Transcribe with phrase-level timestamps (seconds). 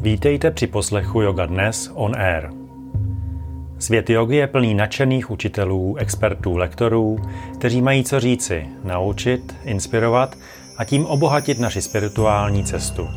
[0.00, 2.50] Vítejte při poslechu Yoga Dnes on Air.
[3.78, 7.18] Svět jogy je plný nadšených učitelů, expertů, lektorů,
[7.54, 10.36] kteří mají co říci, naučit, inspirovat
[10.76, 13.08] a tím obohatit naši spirituální cestu.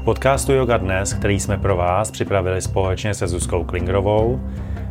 [0.00, 4.40] V podcastu Yoga Dnes, který jsme pro vás připravili společně se Zuzkou Klingrovou,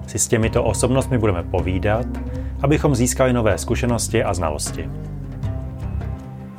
[0.07, 2.05] si s těmito osobnostmi budeme povídat,
[2.61, 4.89] abychom získali nové zkušenosti a znalosti.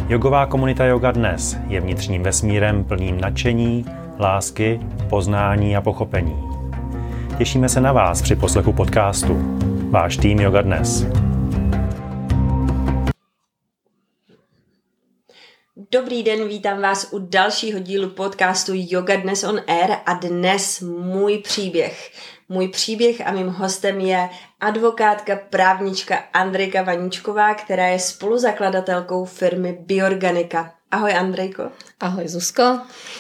[0.08, 3.84] Jogová komunita Yoga Dnes je vnitřním vesmírem plným nadšení,
[4.18, 6.42] lásky, poznání a pochopení.
[7.38, 9.36] Těšíme se na vás při poslechu podcastu.
[9.90, 11.06] Váš tým Yoga Dnes.
[15.90, 21.38] Dobrý den, vítám vás u dalšího dílu podcastu Yoga Dnes on Air a dnes můj
[21.38, 22.10] příběh.
[22.48, 24.28] Můj příběh a mým hostem je
[24.60, 30.74] advokátka, právnička Andrejka Vaničková, která je spoluzakladatelkou firmy Biorganika.
[30.94, 31.62] Ahoj Andrejko.
[32.00, 32.78] Ahoj Zuzko.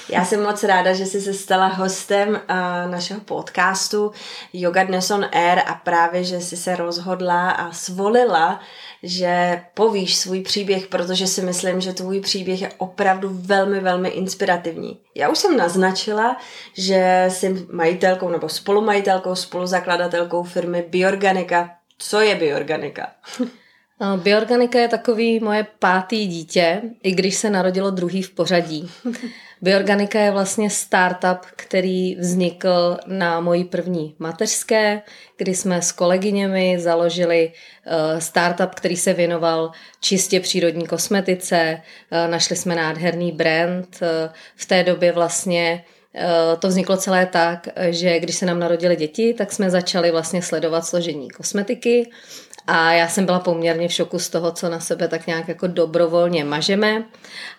[0.08, 4.12] Já jsem moc ráda, že jsi se stala hostem uh, našeho podcastu
[4.52, 8.60] Yoga Dnes on Air a právě, že jsi se rozhodla a svolila,
[9.02, 15.00] že povíš svůj příběh, protože si myslím, že tvůj příběh je opravdu velmi, velmi inspirativní.
[15.14, 16.36] Já už jsem naznačila,
[16.76, 21.70] že jsi majitelkou nebo spolumajitelkou, spoluzakladatelkou firmy Biorganika.
[21.98, 23.06] Co je Biorganika?
[24.00, 28.90] No, Biorganika je takový moje pátý dítě, i když se narodilo druhý v pořadí.
[29.62, 35.02] Biorganika je vlastně startup, který vznikl na mojí první mateřské,
[35.36, 37.52] kdy jsme s kolegyněmi založili
[37.86, 41.80] eh, startup, který se věnoval čistě přírodní kosmetice.
[42.10, 43.98] Eh, našli jsme nádherný brand.
[44.02, 45.84] Eh, v té době vlastně
[46.58, 50.86] to vzniklo celé tak, že když se nám narodili děti, tak jsme začali vlastně sledovat
[50.86, 52.10] složení kosmetiky
[52.66, 55.66] a já jsem byla poměrně v šoku z toho, co na sebe tak nějak jako
[55.66, 57.04] dobrovolně mažeme.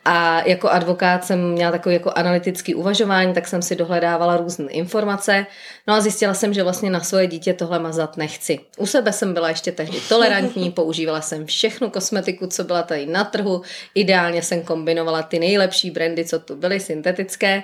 [0.06, 5.46] A jako advokát jsem měla takový jako analytický uvažování, tak jsem si dohledávala různé informace.
[5.88, 8.60] No a zjistila jsem, že vlastně na svoje dítě tohle mazat nechci.
[8.78, 13.24] U sebe jsem byla ještě tehdy tolerantní, používala jsem všechnu kosmetiku, co byla tady na
[13.24, 13.62] trhu.
[13.96, 17.64] Ideálně jsem kombinovala ty nejlepší brandy, co tu byly, syntetické.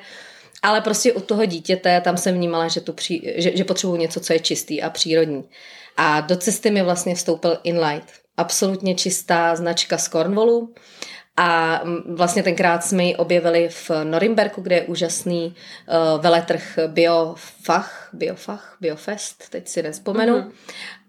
[0.62, 4.20] Ale prostě u toho dítěte tam jsem vnímala, že, tu při, že, že potřebuji něco,
[4.20, 5.44] co je čistý a přírodní.
[5.98, 8.12] A do cesty mi vlastně vstoupil Inlight.
[8.38, 10.74] Absolutně čistá značka z Cornwallu.
[11.38, 18.78] A vlastně tenkrát jsme ji objevili v Norimberku, kde je úžasný uh, veletrh Biofach, Biofach,
[18.82, 20.36] Biofest, teď si nespomenu.
[20.36, 20.52] Mm-hmm.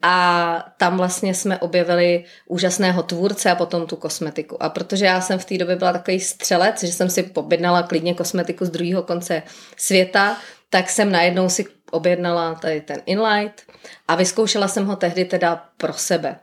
[0.02, 4.62] A tam vlastně jsme objevili úžasného tvůrce a potom tu kosmetiku.
[4.62, 8.14] A protože já jsem v té době byla takový střelec, že jsem si pobědnala klidně
[8.14, 9.42] kosmetiku z druhého konce
[9.76, 10.36] světa,
[10.70, 13.62] tak jsem najednou si objednala tady ten Inlight
[14.08, 16.36] a vyzkoušela jsem ho tehdy teda pro sebe.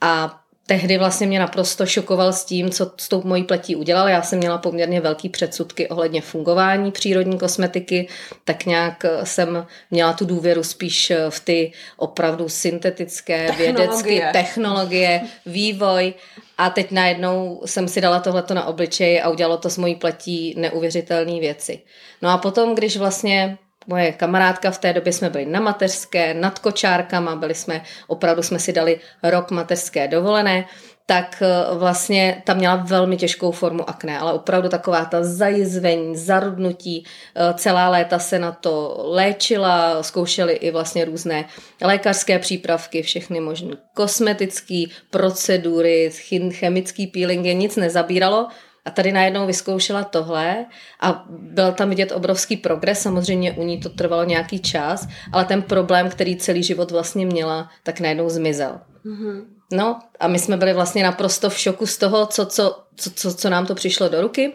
[0.00, 4.08] A tehdy vlastně mě naprosto šokoval s tím, co s tou mojí pletí udělal.
[4.08, 8.08] Já jsem měla poměrně velký předsudky ohledně fungování přírodní kosmetiky,
[8.44, 13.72] tak nějak jsem měla tu důvěru spíš v ty opravdu syntetické, technologie.
[13.72, 16.14] vědecké technologie, vývoj.
[16.58, 20.54] A teď najednou jsem si dala tohleto na obličej a udělalo to s mojí pletí
[20.58, 21.80] neuvěřitelné věci.
[22.22, 23.58] No a potom, když vlastně
[23.88, 28.58] moje kamarádka v té době jsme byli na mateřské, nad kočárkama, byli jsme, opravdu jsme
[28.58, 30.64] si dali rok mateřské dovolené,
[31.06, 37.04] tak eh, vlastně tam měla velmi těžkou formu akné, ale opravdu taková ta zajizvení, zarudnutí,
[37.04, 41.44] eh, celá léta se na to léčila, zkoušeli i vlastně různé
[41.82, 46.10] lékařské přípravky, všechny možné kosmetické procedury,
[46.50, 48.48] chemický peelingy, nic nezabíralo,
[48.84, 50.66] a tady najednou vyzkoušela tohle
[51.00, 55.62] a byl tam vidět obrovský progres, samozřejmě u ní to trvalo nějaký čas, ale ten
[55.62, 58.80] problém, který celý život vlastně měla, tak najednou zmizel.
[59.06, 59.44] Mm-hmm.
[59.72, 63.34] No a my jsme byli vlastně naprosto v šoku z toho, co, co, co, co,
[63.34, 64.52] co nám to přišlo do ruky.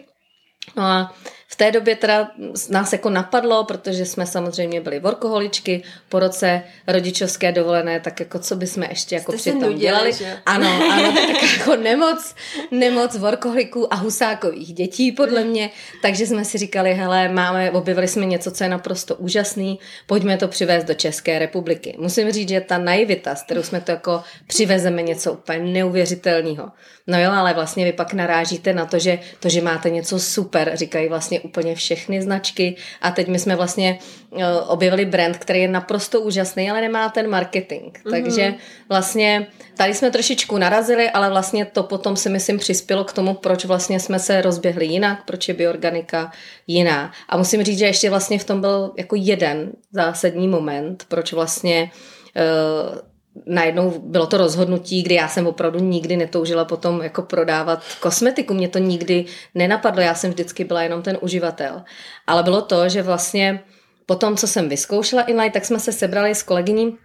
[0.76, 1.14] No a
[1.54, 2.30] v té době teda
[2.70, 8.56] nás jako napadlo, protože jsme samozřejmě byli workoholičky, po roce rodičovské dovolené, tak jako co
[8.56, 10.12] bychom ještě jako Jste přitom dělali.
[10.12, 10.38] Že?
[10.46, 12.34] Ano, ano, tak jako nemoc,
[12.70, 15.70] nemoc workoholiků a husákových dětí podle mě,
[16.02, 20.48] takže jsme si říkali, hele, máme, objevili jsme něco, co je naprosto úžasný, pojďme to
[20.48, 21.96] přivést do České republiky.
[21.98, 26.70] Musím říct, že ta naivita, s kterou jsme to jako přivezeme něco úplně neuvěřitelného.
[27.06, 30.70] No jo, ale vlastně vy pak narážíte na to, že to, že máte něco super,
[30.74, 33.98] říkají vlastně úplně všechny značky a teď my jsme vlastně
[34.30, 37.92] uh, objevili brand, který je naprosto úžasný, ale nemá ten marketing.
[37.94, 38.10] Mm-hmm.
[38.10, 38.54] Takže
[38.88, 39.46] vlastně
[39.76, 44.00] tady jsme trošičku narazili, ale vlastně to potom si myslím přispělo k tomu, proč vlastně
[44.00, 46.32] jsme se rozběhli jinak, proč je bioorganika
[46.66, 47.12] jiná.
[47.28, 51.90] A musím říct, že ještě vlastně v tom byl jako jeden zásadní moment, proč vlastně
[52.36, 53.13] uh,
[53.46, 58.54] najednou bylo to rozhodnutí, kdy já jsem opravdu nikdy netoužila potom jako prodávat kosmetiku.
[58.54, 61.82] Mě to nikdy nenapadlo, já jsem vždycky byla jenom ten uživatel.
[62.26, 63.60] Ale bylo to, že vlastně
[64.06, 66.96] po tom, co jsem vyzkoušela Inlight, tak jsme se sebrali s kolegyní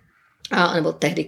[0.51, 1.27] a, nebo tehdy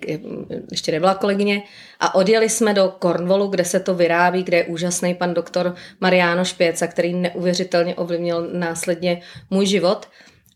[0.71, 1.63] ještě nebyla kolegyně,
[2.00, 6.45] a odjeli jsme do Cornwallu, kde se to vyrábí, kde je úžasný pan doktor Mariano
[6.45, 10.07] Špěca, který neuvěřitelně ovlivnil následně můj život.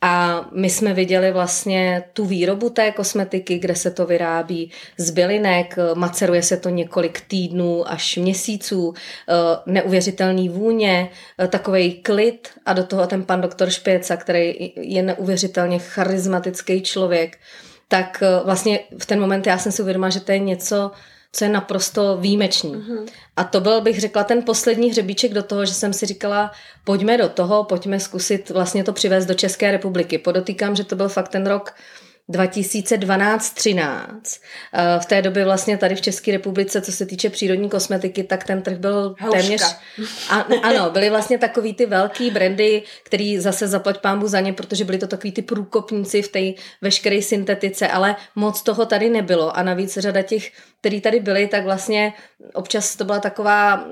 [0.01, 5.75] A my jsme viděli vlastně tu výrobu té kosmetiky, kde se to vyrábí z bylinek,
[5.94, 9.33] maceruje se to několik týdnů až měsíců, eh,
[9.65, 11.09] neuvěřitelný vůně,
[11.39, 17.38] eh, takový klid a do toho ten pan doktor Špěca, který je neuvěřitelně charismatický člověk,
[17.88, 20.91] tak eh, vlastně v ten moment já jsem si uvědomila, že to je něco,
[21.35, 22.75] co je naprosto výjimečný.
[22.75, 23.05] Mm-hmm.
[23.35, 26.51] A to byl, bych řekla, ten poslední hřebíček do toho, že jsem si říkala,
[26.83, 30.17] pojďme do toho, pojďme zkusit vlastně to přivést do České republiky.
[30.17, 31.73] Podotýkám, že to byl fakt ten rok
[32.29, 34.07] 2012-13.
[34.73, 38.43] Eh, v té době vlastně tady v České republice, co se týče přírodní kosmetiky, tak
[38.43, 39.41] ten trh byl Houška.
[39.41, 39.61] téměř...
[40.29, 44.85] A, ano, byly vlastně takový ty velký brandy, který zase zaplať pámbu za ně, protože
[44.85, 49.63] byly to takový ty průkopníci v té veškeré syntetice, ale moc toho tady nebylo a
[49.63, 50.51] navíc řada těch
[50.85, 52.13] který tady byli, tak vlastně
[52.53, 53.83] občas to byla taková mm,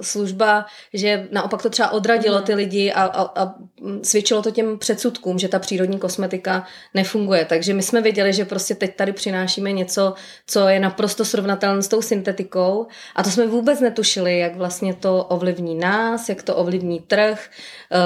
[0.00, 2.44] služba, že naopak to třeba odradilo mhm.
[2.44, 3.54] ty lidi a, a, a
[4.02, 7.44] svědčilo to těm předsudkům, že ta přírodní kosmetika nefunguje.
[7.44, 10.14] Takže my jsme věděli, že prostě teď tady přinášíme něco,
[10.46, 12.86] co je naprosto srovnatelné s tou syntetikou
[13.16, 17.50] a to jsme vůbec netušili, jak vlastně to ovlivní nás, jak to ovlivní trh
[17.92, 17.98] eh,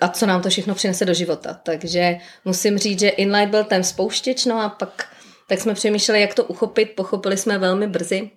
[0.00, 1.60] a co nám to všechno přinese do života.
[1.62, 5.15] Takže musím říct, že Inlight byl ten spouštěč, no a pak
[5.46, 6.92] tak jsme přemýšleli, jak to uchopit.
[6.96, 8.30] Pochopili jsme velmi brzy,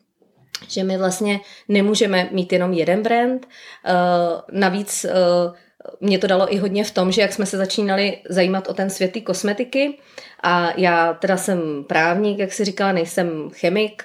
[0.68, 3.46] že my vlastně nemůžeme mít jenom jeden brand.
[3.46, 5.56] Uh, navíc uh,
[6.00, 8.90] mě to dalo i hodně v tom, že jak jsme se začínali zajímat o ten
[8.90, 10.00] svět kosmetiky
[10.44, 14.04] a já teda jsem právník, jak si říkala, nejsem chemik,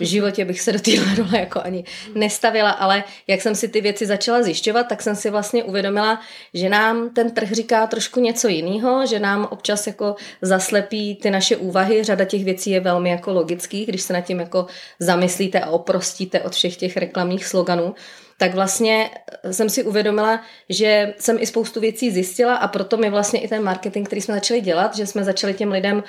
[0.00, 1.84] v životě bych se do téhle role jako ani
[2.14, 6.20] nestavila, ale jak jsem si ty věci začala zjišťovat, tak jsem si vlastně uvědomila,
[6.54, 11.56] že nám ten trh říká trošku něco jiného, že nám občas jako zaslepí ty naše
[11.56, 14.66] úvahy, řada těch věcí je velmi jako logických, když se nad tím jako
[14.98, 17.94] zamyslíte a oprostíte od všech těch reklamních sloganů,
[18.42, 19.10] tak vlastně
[19.50, 23.62] jsem si uvědomila, že jsem i spoustu věcí zjistila a proto mi vlastně i ten
[23.62, 26.02] marketing, který jsme začali dělat, že jsme začali těm lidem uh,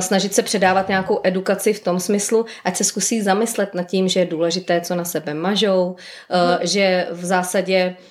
[0.00, 4.20] snažit se předávat nějakou edukaci v tom smyslu, ať se zkusí zamyslet nad tím, že
[4.20, 5.96] je důležité, co na sebe mažou, uh,
[6.30, 6.58] no.
[6.62, 8.09] že v zásadě Uh,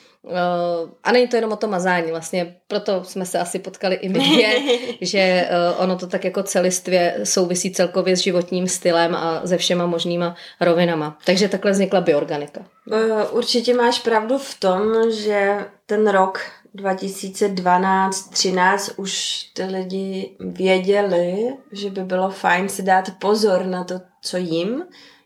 [1.03, 4.19] a není to jenom o to mazání, vlastně proto jsme se asi potkali i my
[4.19, 4.61] dvě,
[5.01, 9.85] že uh, ono to tak jako celistvě souvisí celkově s životním stylem a se všema
[9.85, 11.17] možnýma rovinama.
[11.25, 12.61] Takže takhle vznikla bioorganika.
[12.85, 16.41] Uh, určitě máš pravdu v tom, že ten rok
[16.75, 24.37] 2012-13 už ty lidi věděli, že by bylo fajn si dát pozor na to, co
[24.37, 24.83] jim,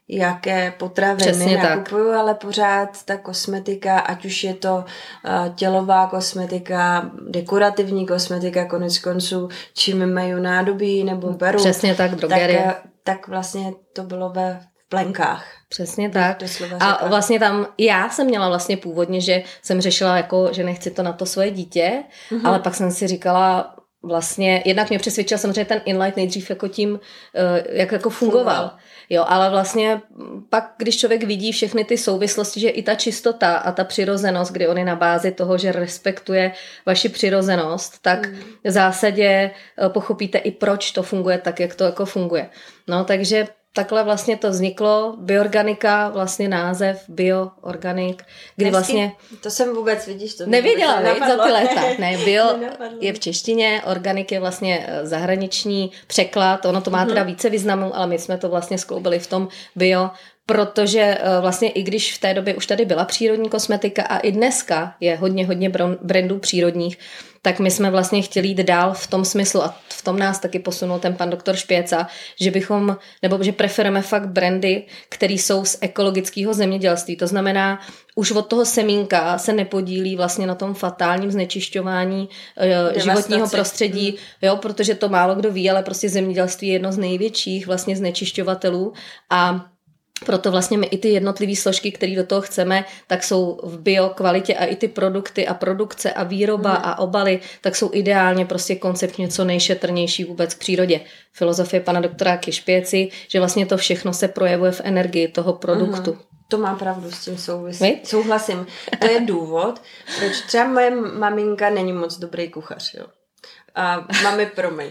[0.07, 2.19] jaké potraviny nakupuju, tak.
[2.19, 9.49] ale pořád ta kosmetika, ať už je to uh, tělová kosmetika, dekorativní kosmetika, konec konců,
[9.73, 11.59] čím mají nádobí nebo beru.
[11.59, 12.63] Přesně tak, drogerie.
[12.65, 14.59] Tak, tak vlastně to bylo ve
[14.89, 15.45] plenkách.
[15.69, 16.37] Přesně tak.
[16.79, 21.03] A vlastně tam, já jsem měla vlastně původně, že jsem řešila jako, že nechci to
[21.03, 22.47] na to svoje dítě, mm-hmm.
[22.47, 26.99] ale pak jsem si říkala, vlastně, jednak mě přesvědčil samozřejmě ten inlight nejdřív jako tím,
[27.35, 28.43] eh, jak jako fungoval.
[28.45, 28.71] fungoval.
[29.13, 30.01] Jo, ale vlastně
[30.49, 34.67] pak, když člověk vidí všechny ty souvislosti, že i ta čistota a ta přirozenost, kdy
[34.67, 36.51] on je na bázi toho, že respektuje
[36.85, 38.39] vaši přirozenost, tak mm.
[38.63, 42.49] v zásadě eh, pochopíte i proč to funguje tak, jak to jako funguje.
[42.87, 45.15] No, takže takhle vlastně to vzniklo.
[45.17, 48.23] Bioorganika, vlastně název bioorganik,
[48.55, 49.11] kdy vlastně...
[49.41, 51.81] To jsem vůbec, vidíš, to Nevěděla, ne, za ty léta.
[51.99, 52.45] Ne, bio
[52.99, 57.09] je v češtině, organik je vlastně eh, zahraniční překlad, ono to má mm-hmm.
[57.09, 60.09] teda více významů, ale my jsme to vlastně skloubili v tom bio,
[60.45, 64.31] protože eh, vlastně i když v té době už tady byla přírodní kosmetika a i
[64.31, 66.97] dneska je hodně, hodně brandů přírodních,
[67.45, 70.59] tak my jsme vlastně chtěli jít dál v tom smyslu a v tom nás taky
[70.59, 72.07] posunul ten pan doktor Špěca,
[72.41, 77.15] že bychom, nebo že preferujeme fakt brandy, které jsou z ekologického zemědělství.
[77.15, 77.79] To znamená,
[78.15, 82.29] už od toho semínka se nepodílí vlastně na tom fatálním znečišťování
[82.93, 84.17] uh, životního prostředí, hmm.
[84.41, 88.93] jo, protože to málo kdo ví, ale prostě zemědělství je jedno z největších vlastně znečišťovatelů
[89.29, 89.72] a
[90.25, 94.09] proto vlastně my i ty jednotlivé složky, které do toho chceme, tak jsou v bio
[94.09, 96.79] kvalitě a i ty produkty a produkce a výroba mm.
[96.83, 101.01] a obaly, tak jsou ideálně prostě koncept něco nejšetrnější vůbec k přírodě.
[101.33, 106.13] Filozofie pana doktora Kišpěci, že vlastně to všechno se projevuje v energii toho produktu.
[106.13, 106.19] Mm.
[106.47, 107.99] To má pravdu, s tím souvisí.
[108.03, 108.67] Souhlasím.
[108.99, 109.81] To je důvod,
[110.19, 112.93] proč třeba moje maminka není moc dobrý kuchař.
[112.93, 113.05] Jo.
[113.75, 114.89] A mami, promiň.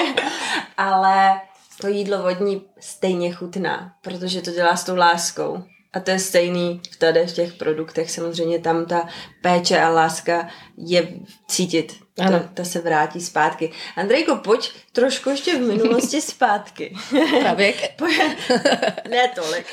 [0.76, 1.40] Ale
[1.80, 5.64] to jídlo vodní stejně chutná, protože to dělá s tou láskou.
[5.92, 8.10] A to je stejný tady v těch produktech.
[8.10, 9.08] Samozřejmě tam ta
[9.42, 11.08] péče a láska je
[11.48, 11.96] cítit.
[12.18, 12.40] Ano.
[12.40, 13.72] To, to se vrátí zpátky.
[13.96, 16.96] Andrejko, pojď trošku ještě v minulosti zpátky.
[17.40, 17.76] Pravěk.
[19.08, 19.66] ne tolik.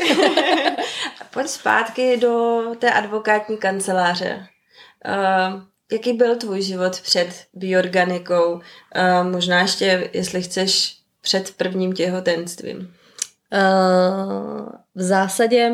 [1.33, 4.47] pojď zpátky do té advokátní kanceláře.
[5.07, 8.53] Uh, jaký byl tvůj život před bioorganikou?
[8.53, 8.61] Uh,
[9.31, 12.77] možná ještě, jestli chceš, před prvním těhotenstvím.
[12.79, 15.71] Uh, v zásadě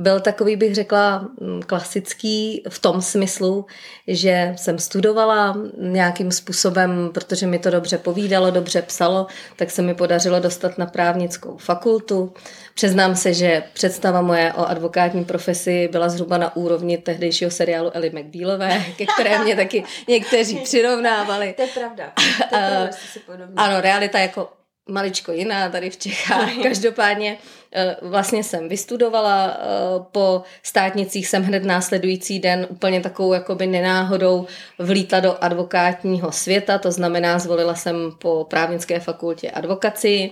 [0.00, 3.66] byl takový, bych řekla, mm, klasický v tom smyslu,
[4.06, 9.26] že jsem studovala nějakým způsobem, protože mi to dobře povídalo, dobře psalo,
[9.56, 12.32] tak se mi podařilo dostat na právnickou fakultu.
[12.74, 18.12] Přiznám se, že představa moje o advokátní profesi byla zhruba na úrovni tehdejšího seriálu Ellie
[18.12, 21.54] McBealové, ke které mě taky někteří přirovnávali.
[21.56, 22.12] To je pravda.
[22.16, 23.20] To je pravda, si
[23.56, 24.48] Ano, realita jako
[24.88, 26.50] maličko jiná tady v Čechách.
[26.62, 27.38] Každopádně
[27.72, 29.64] eh, vlastně jsem vystudovala, eh,
[30.12, 34.46] po státnicích jsem hned následující den úplně takovou jakoby nenáhodou
[34.78, 40.30] vlítla do advokátního světa, to znamená zvolila jsem po právnické fakultě advokaci.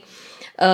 [0.60, 0.66] Eh,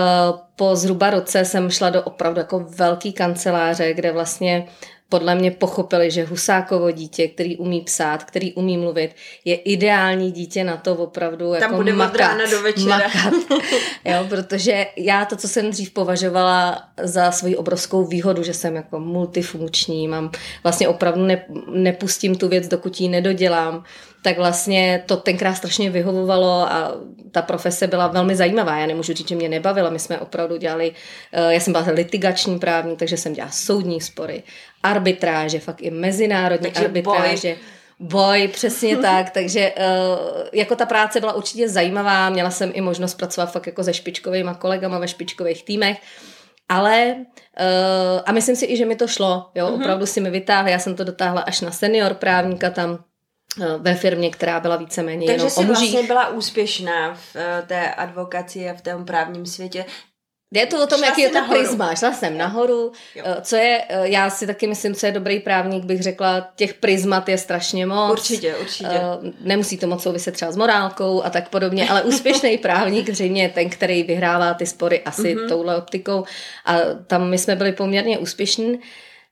[0.57, 4.67] po zhruba roce jsem šla do opravdu jako velký kanceláře, kde vlastně
[5.15, 9.11] podle mě pochopili, že Husákovo dítě, který umí psát, který umí mluvit,
[9.45, 12.99] je ideální dítě na to opravdu Tam jako bude makat, rána do večera.
[12.99, 13.35] makat.
[14.05, 19.01] jo, protože já to, co jsem dřív považovala za svoji obrovskou výhodu, že jsem jako
[19.01, 20.31] multifunkční, mám
[20.63, 23.85] vlastně opravdu ne, nepustím tu věc, dokud ji nedodělám,
[24.25, 26.93] tak vlastně to tenkrát strašně vyhovovalo a
[27.31, 28.79] ta profese byla velmi zajímavá.
[28.79, 29.91] Já nemůžu říct, že mě nebavila.
[29.91, 30.93] My jsme opravdu dělali,
[31.33, 34.43] eh, já jsem byla litigační právník, takže jsem dělala soudní spory,
[34.85, 37.57] arbitráže, fakt i mezinárodní takže arbitráže.
[37.99, 38.09] Boj.
[38.09, 43.15] Boj, přesně tak, takže uh, jako ta práce byla určitě zajímavá, měla jsem i možnost
[43.15, 45.99] pracovat fakt jako se špičkovými kolegama ve špičkových týmech,
[46.69, 49.81] ale uh, a myslím si i, že mi to šlo, jo, mm-hmm.
[49.81, 52.99] opravdu si mi vytáhla, já jsem to dotáhla až na senior právníka tam,
[53.63, 55.93] Eh, ve firmě, která byla víceméně Takže jenom jsi o mužích.
[55.93, 59.85] vlastně byla úspěšná v eh, té advokaci a v tom právním světě.
[60.53, 61.95] Je to o tom, jaký je to prisma.
[61.95, 62.93] Šla jsem nahoru.
[63.15, 63.25] Jo.
[63.27, 67.29] Eh, co je, já si taky myslím, co je dobrý právník, bych řekla, těch prismat
[67.29, 68.11] je strašně moc.
[68.11, 69.01] Určitě, určitě.
[69.41, 73.49] Nemusí to moc souviset třeba s morálkou a tak podobně, ale úspěšný právník zřejmě je
[73.49, 75.49] ten, který vyhrává ty spory asi mm-hmm.
[75.49, 76.25] touhle optikou.
[76.65, 78.81] A tam my jsme byli poměrně úspěšní.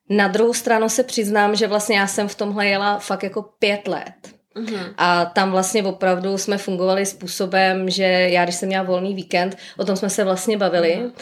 [0.09, 3.89] Na druhou stranu se přiznám, že vlastně já jsem v tomhle jela fakt jako pět
[3.89, 4.32] let.
[4.57, 4.81] Uhum.
[4.99, 9.85] A tam vlastně opravdu jsme fungovali způsobem, že já, když jsem měla volný víkend, o
[9.85, 11.13] tom jsme se vlastně bavili, uhum.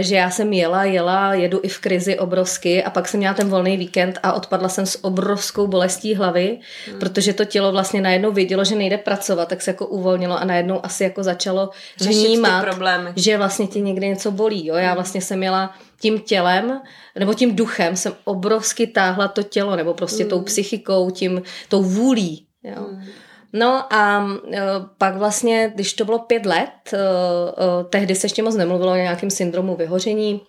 [0.00, 3.48] že já jsem jela, jela, jedu i v krizi obrovsky a pak jsem měla ten
[3.48, 6.98] volný víkend a odpadla jsem s obrovskou bolestí hlavy, uhum.
[6.98, 10.86] protože to tělo vlastně najednou vidělo, že nejde pracovat, tak se jako uvolnilo a najednou
[10.86, 12.66] asi jako začalo vnímat,
[13.16, 14.66] že vlastně ti někdy něco bolí.
[14.66, 14.74] Jo?
[14.74, 16.80] Já vlastně jsem měla tím tělem,
[17.18, 20.30] nebo tím duchem jsem obrovsky táhla to tělo, nebo prostě mm.
[20.30, 22.46] tou psychikou, tím, tou vůlí.
[22.64, 22.82] Jo.
[22.90, 23.02] Mm.
[23.52, 24.50] No a uh,
[24.98, 28.96] pak vlastně, když to bylo pět let, uh, uh, tehdy se ještě moc nemluvilo o
[28.96, 30.40] nějakém syndromu vyhoření,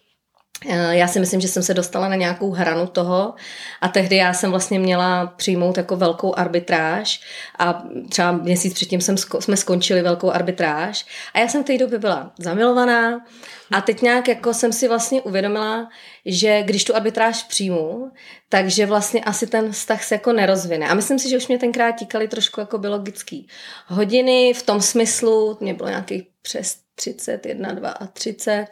[0.89, 3.33] já si myslím, že jsem se dostala na nějakou hranu toho
[3.81, 7.21] a tehdy já jsem vlastně měla přijmout jako velkou arbitráž
[7.59, 11.99] a třeba měsíc předtím jsem, jsme skončili velkou arbitráž a já jsem v té době
[11.99, 13.25] byla zamilovaná
[13.71, 15.89] a teď nějak jako jsem si vlastně uvědomila,
[16.25, 18.11] že když tu arbitráž přijmu,
[18.49, 20.87] takže vlastně asi ten vztah se jako nerozvine.
[20.87, 23.47] A myslím si, že už mě tenkrát tíkali trošku jako biologický
[23.87, 28.67] hodiny v tom smyslu, mě bylo nějakých přes 30, 1, 2 a 30,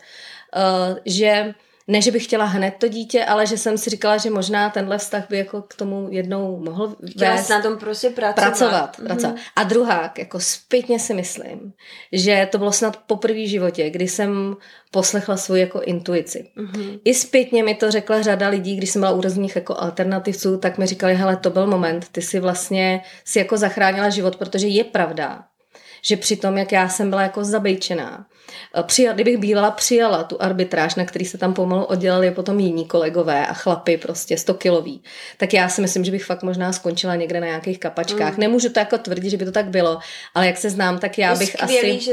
[0.56, 1.54] uh, že
[1.88, 4.98] ne, že bych chtěla hned to dítě, ale že jsem si říkala, že možná tenhle
[4.98, 7.50] vztah by jako k tomu jednou mohl Chtěla vést.
[7.50, 8.36] na tom prostě pracovat.
[8.36, 9.06] Pracovat, mm-hmm.
[9.06, 9.36] pracovat.
[9.56, 11.74] A druhá, jako zpětně si myslím,
[12.12, 14.56] že to bylo snad poprvé v životě, kdy jsem
[14.92, 16.52] poslechla svou jako intuici.
[16.58, 17.00] Mm-hmm.
[17.06, 20.78] I zpětně mi to řekla řada lidí, když jsem byla u různých jako alternativců, tak
[20.78, 24.84] mi říkali, hele, to byl moment, ty si vlastně si jako zachránila život, protože je
[24.84, 25.44] pravda,
[26.06, 28.26] že při tom, jak já jsem byla jako zabejčená,
[28.80, 32.86] eh, přijal, kdybych bývala přijala tu arbitráž, na který se tam pomalu oddělali potom jiní
[32.86, 35.04] kolegové a chlapy prostě 100 kiloví,
[35.38, 38.34] tak já si myslím, že bych fakt možná skončila někde na nějakých kapačkách.
[38.34, 38.40] Mm.
[38.40, 40.00] Nemůžu to jako tvrdit, že by to tak bylo,
[40.36, 42.06] ale jak se znám, tak já je bych skvělý, asi...
[42.06, 42.12] že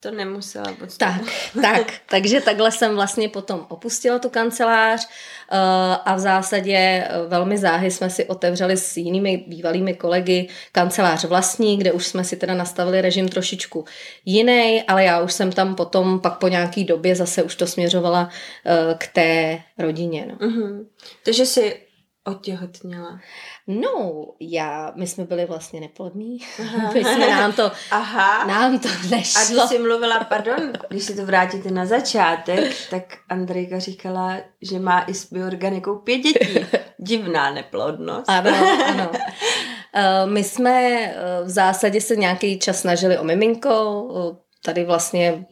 [0.00, 0.98] to nemusela být.
[0.98, 1.22] Tak,
[1.62, 1.92] tak.
[2.06, 5.58] Takže takhle jsem vlastně potom opustila tu kancelář uh,
[6.04, 11.76] a v zásadě eh, velmi záhy jsme si otevřeli s jinými bývalými kolegy kancelář vlastní,
[11.76, 13.84] kde už jsme si teda nastavili režim trošičku
[14.24, 18.22] jiný, ale já už jsem tam potom pak po nějaký době zase už to směřovala
[18.22, 20.26] uh, k té rodině.
[20.28, 20.48] No.
[20.48, 20.86] Uh-huh.
[21.24, 21.89] Takže si
[22.24, 23.20] otěhotněla?
[23.66, 26.38] No, já, my jsme byli vlastně neplodní.
[26.94, 28.46] my jsme nám to, Aha.
[28.46, 29.62] nám to A nešlo.
[29.62, 35.04] ty jsi mluvila, pardon, když si to vrátíte na začátek, tak Andrejka říkala, že má
[35.04, 36.66] i s bioorganikou pět dětí.
[36.98, 38.28] Divná neplodnost.
[38.30, 38.50] Ano,
[38.86, 39.10] ano.
[39.94, 45.46] Eh, My jsme eh, v zásadě se nějaký čas snažili o miminko, eh, tady vlastně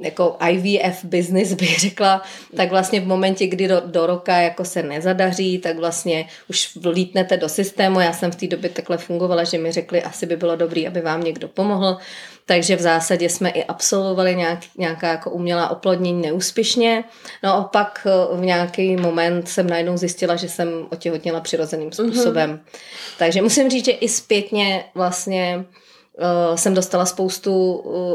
[0.00, 2.22] jako IVF business bych řekla,
[2.56, 7.36] tak vlastně v momentě, kdy do, do roka jako se nezadaří, tak vlastně už vlítnete
[7.36, 8.00] do systému.
[8.00, 11.00] Já jsem v té době takhle fungovala, že mi řekli, asi by bylo dobré, aby
[11.00, 11.96] vám někdo pomohl.
[12.46, 17.04] Takže v zásadě jsme i absolvovali nějak, nějaká jako umělá oplodnění neúspěšně.
[17.42, 22.50] No a pak eh, v nějaký moment jsem najednou zjistila, že jsem otěhotněla přirozeným způsobem.
[22.50, 22.78] Mm-hmm.
[23.18, 25.64] Takže musím říct, že i zpětně vlastně uh,
[26.54, 27.74] jsem dostala spoustu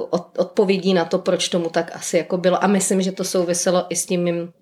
[0.09, 2.63] od, odpovědí na to, proč tomu tak asi jako bylo.
[2.63, 4.53] A myslím, že to souviselo i s tím mým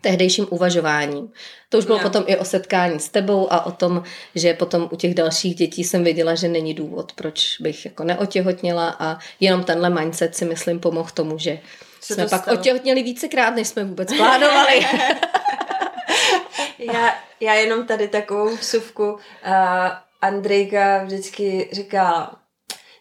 [0.00, 1.28] tehdejším uvažováním.
[1.68, 2.02] To už bylo Jo.
[2.02, 4.02] potom i o setkání s tebou a o tom,
[4.34, 8.96] že potom u těch dalších dětí jsem věděla, že není důvod, proč bych jako neotěhotněla
[8.98, 11.58] a jenom tenhle mindset si myslím pomohl tomu, že
[12.00, 12.58] Se jsme to pak stalo.
[12.58, 14.80] otěhotněli vícekrát, než jsme vůbec plánovali.
[16.92, 19.12] Já, já jenom tady takovou vsuvku.
[19.12, 19.18] Uh,
[20.22, 22.36] Andrejka vždycky říkala,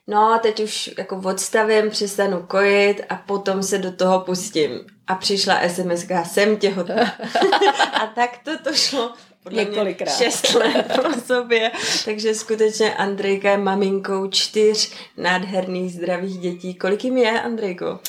[0.08, 4.80] no teď už jako odstavím, přestanu kojit a potom se do toho pustím.
[5.08, 7.04] A přišla SMS, jsem těhotná.
[7.94, 10.18] a tak to to šlo podle Několikrát.
[10.18, 11.72] Šest let po sobě.
[12.06, 16.76] Takže skutečně Andrejka je maminkou čtyř nádherných zdravých dětí.
[16.76, 18.00] Kolik jim je, Andrejko?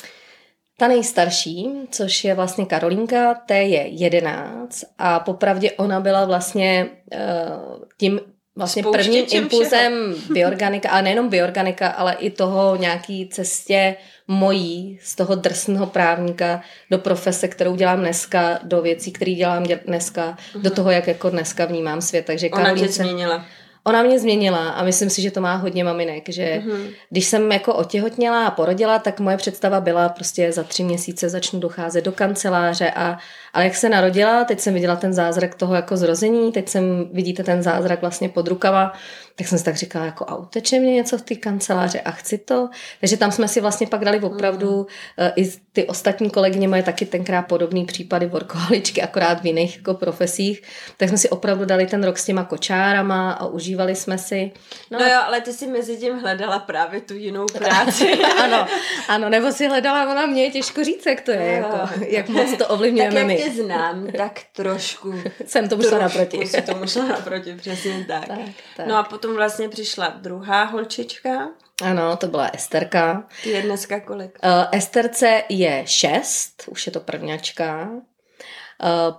[0.77, 7.83] Ta nejstarší, což je vlastně Karolínka, té je 11 a popravdě ona byla vlastně uh,
[7.97, 8.19] tím
[8.55, 13.95] vlastně prvním impulzem bioorganika, ale nejenom bioorganika, ale i toho nějaký cestě
[14.27, 19.79] mojí z toho drsného právníka do profese, kterou dělám dneska, do věcí, které dělám dě-
[19.85, 22.25] dneska, do toho, jak jako dneska vnímám svět.
[22.25, 23.45] Takže Ona tě Karolínce, změnila.
[23.83, 26.89] Ona mě změnila a myslím si, že to má hodně maminek, že mm-hmm.
[27.09, 31.59] když jsem jako otěhotněla a porodila, tak moje představa byla prostě za tři měsíce začnu
[31.59, 33.17] docházet do kanceláře a
[33.53, 37.43] ale jak se narodila, teď jsem viděla ten zázrak toho jako zrození, teď jsem, vidíte
[37.43, 38.93] ten zázrak vlastně pod rukama,
[39.35, 42.37] tak jsem si tak říkala, jako a uteče mě něco v té kanceláře a chci
[42.37, 42.69] to.
[42.99, 45.31] Takže tam jsme si vlastně pak dali opravdu, mm.
[45.35, 50.63] i ty ostatní kolegyně mají taky tenkrát podobný případy workoholičky, akorát v jiných jako profesích,
[50.97, 54.51] tak jsme si opravdu dali ten rok s těma kočárama a užívali jsme si.
[54.91, 58.13] No, no jo, ale ty si mezi tím hledala právě tu jinou práci.
[58.43, 58.67] ano,
[59.07, 62.57] ano, nebo si hledala, ona mě je těžko říct, jak to je, jako, jak moc
[62.57, 63.39] to ovlivňujeme tak my.
[63.39, 65.13] jak tě znám, tak trošku.
[65.45, 66.47] Jsem tomu šla naproti.
[66.47, 68.27] Si tomu šla naproti, přesně tak.
[68.27, 68.39] tak,
[68.77, 68.87] tak.
[68.87, 71.49] No a potom vlastně přišla druhá holčička.
[71.81, 73.27] Ano, to byla Esterka.
[73.43, 74.39] Ty je dneska kolik?
[74.43, 77.89] Uh, Esterce je šest, už je to prvňačka.
[77.89, 78.01] Uh,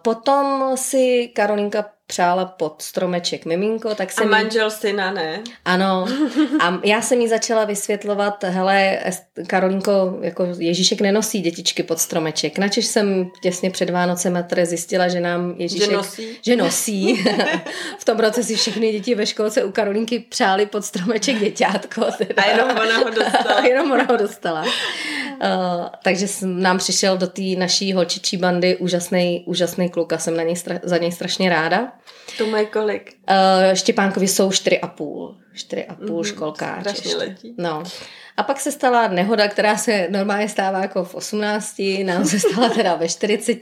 [0.02, 4.30] potom si Karolinka přála pod stromeček miminko, tak A jsem...
[4.30, 5.42] manžel syna, ne?
[5.64, 6.06] Ano.
[6.60, 8.98] A já jsem jí začala vysvětlovat, hele,
[9.46, 12.58] Karolinko, jako Ježíšek nenosí dětičky pod stromeček.
[12.58, 15.90] Načež jsem těsně před Vánocem tedy zjistila, že nám Ježíšek...
[15.90, 16.38] Že nosí?
[16.42, 17.24] Že nosí.
[17.98, 22.04] v tom roce si všechny děti ve školce u Karolinky přáli pod stromeček děťátko.
[22.18, 22.42] Teda.
[22.42, 23.54] A jenom ona ho dostala.
[23.60, 24.62] A jenom ona ho dostala.
[24.62, 24.68] Uh,
[26.02, 30.54] takže nám přišel do té naší holčičí bandy úžasný, úžasný kluk a jsem na něj
[30.54, 31.92] stra- za něj strašně ráda.
[32.38, 33.16] To mají kolik?
[33.30, 35.34] Uh, Štěpánkovi jsou 4,5.
[35.54, 36.80] 4,5 Mhm, mm, školkáč.
[36.80, 37.16] strašně ještě.
[37.16, 37.54] letí.
[37.58, 37.82] No.
[38.36, 42.68] A pak se stala nehoda, která se normálně stává jako v 18, nám se stala
[42.68, 43.58] teda ve 40.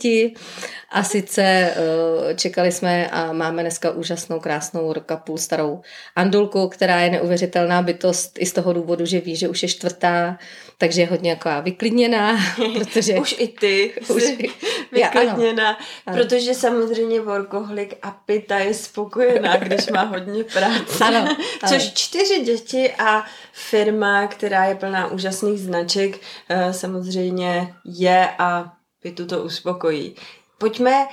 [0.91, 5.81] A sice uh, čekali jsme a máme dneska úžasnou, krásnou roka půl starou
[6.17, 10.39] Andulku, která je neuvěřitelná bytost i z toho důvodu, že ví, že už je čtvrtá,
[10.83, 12.37] takže je hodně jako vyklidněná,
[12.79, 13.15] protože...
[13.15, 15.21] Už i ty Už jsi i- já, ano.
[15.21, 16.17] vyklidněná, Ano.
[16.19, 21.05] protože samozřejmě workoholik a pita je spokojená, když má hodně práce.
[21.05, 21.37] Ano, ano.
[21.69, 26.19] Což čtyři děti a firma, která je plná úžasných značek,
[26.49, 30.15] eh, samozřejmě je a pitu to uspokojí.
[30.59, 31.07] Pojďme,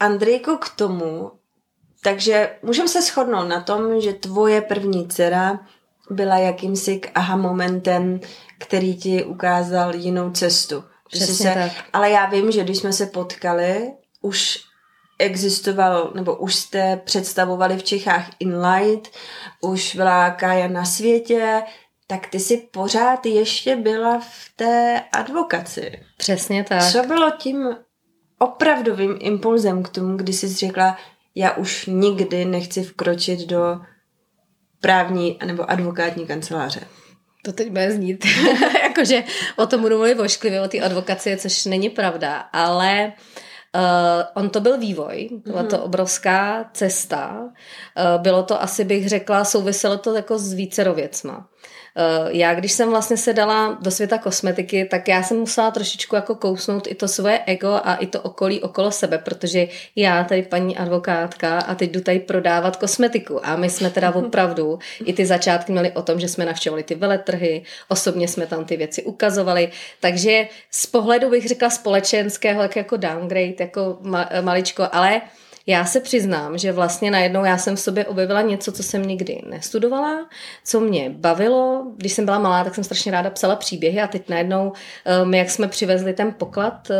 [0.00, 1.30] Andrejko, k tomu,
[2.02, 5.60] takže můžeme se shodnout na tom, že tvoje první dcera
[6.10, 8.20] byla jakýmsi aha momentem,
[8.58, 10.84] který ti ukázal jinou cestu.
[11.12, 11.72] Jsi Přesně se, tak.
[11.92, 14.58] ale já vím, že když jsme se potkali, už
[15.18, 19.08] existoval, nebo už jste představovali v Čechách Inlight,
[19.60, 21.62] už byla Kája na světě,
[22.06, 26.02] tak ty si pořád ještě byla v té advokaci.
[26.16, 26.92] Přesně tak.
[26.92, 27.76] Co bylo tím
[28.38, 30.96] opravdovým impulzem k tomu, kdy jsi řekla,
[31.34, 33.80] já už nikdy nechci vkročit do
[34.80, 36.80] právní nebo advokátní kanceláře?
[37.48, 38.24] To teď bude znít.
[38.82, 39.24] Jakože
[39.56, 43.12] o tom budu mluvit ošklivě, o té advokacie, což není pravda, ale
[44.34, 47.40] on to byl vývoj, byla to obrovská cesta.
[47.40, 51.48] Uh, bylo to asi, bych řekla, souviselo to jako s vícero věcma.
[51.96, 56.16] Eh, já, když jsem vlastně se dala do světa kosmetiky, tak já jsem musela trošičku
[56.16, 60.42] jako kousnout i to svoje ego a i to okolí okolo sebe, protože já tady
[60.42, 63.46] paní advokátka a teď jdu tady prodávat kosmetiku.
[63.46, 66.94] A my jsme teda opravdu i ty začátky měli o tom, že jsme navštěvovali ty
[66.94, 69.70] veletrhy, osobně jsme tam ty věci ukazovali,
[70.00, 73.98] takže z pohledu bych řekla společenského, tak jako downgrade, jako
[74.40, 75.20] maličko, ale
[75.68, 79.42] já se přiznám, že vlastně najednou já jsem v sobě objevila něco, co jsem nikdy
[79.46, 80.28] nestudovala,
[80.64, 81.86] co mě bavilo.
[81.96, 84.72] Když jsem byla malá, tak jsem strašně ráda psala příběhy a teď najednou,
[85.22, 86.96] um, jak jsme přivezli ten poklad uh,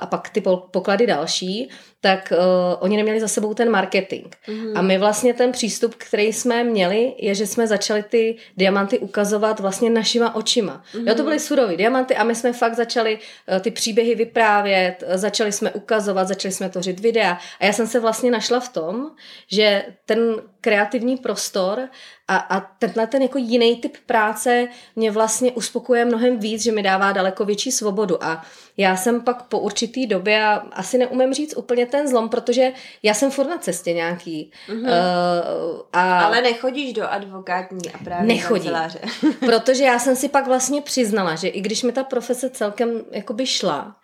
[0.00, 2.38] a pak ty poklady další, tak uh,
[2.80, 4.26] oni neměli za sebou ten marketing.
[4.48, 4.76] Mm.
[4.76, 9.60] A my vlastně ten přístup, který jsme měli, je, že jsme začali ty diamanty ukazovat
[9.60, 10.82] vlastně našima očima.
[10.94, 11.08] Mm.
[11.08, 15.16] Jo, to byly surové diamanty a my jsme fakt začali uh, ty příběhy vyprávět, uh,
[15.16, 17.38] začali jsme ukazovat, začali jsme tvořit videa.
[17.60, 19.10] A já jsem se vlastně našla v tom,
[19.50, 21.88] že ten kreativní prostor
[22.28, 26.82] a, a tenhle ten jako jiný typ práce mě vlastně uspokuje mnohem víc, že mi
[26.82, 28.44] dává daleko větší svobodu a
[28.76, 33.14] já jsem pak po určitý době, a asi neumím říct úplně ten zlom, protože já
[33.14, 34.50] jsem furt na cestě nějaký.
[34.68, 34.80] Mm-hmm.
[34.80, 38.72] Uh, a Ale nechodíš do advokátní a právě Nechodím,
[39.40, 43.46] protože já jsem si pak vlastně přiznala, že i když mi ta profese celkem jakoby
[43.46, 43.96] šla,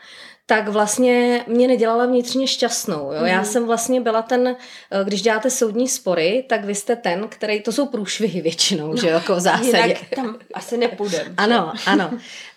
[0.47, 3.13] tak vlastně mě nedělala vnitřně šťastnou.
[3.13, 3.21] Jo?
[3.21, 3.27] Mm.
[3.27, 3.47] Já mhm.
[3.47, 7.73] jsem vlastně byla ten, eh, když děláte soudní spory, tak vy jste ten, který, to
[7.73, 9.77] jsou průšvihy většinou, no, že jako v zásadě.
[9.77, 11.35] Jinak tam asi nepůjdem.
[11.37, 12.11] ano, ano.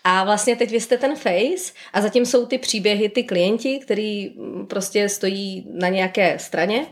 [0.04, 4.30] A vlastně teď vy jste ten face a zatím jsou ty příběhy, ty klienti, který
[4.30, 6.86] mm, prostě stojí na nějaké straně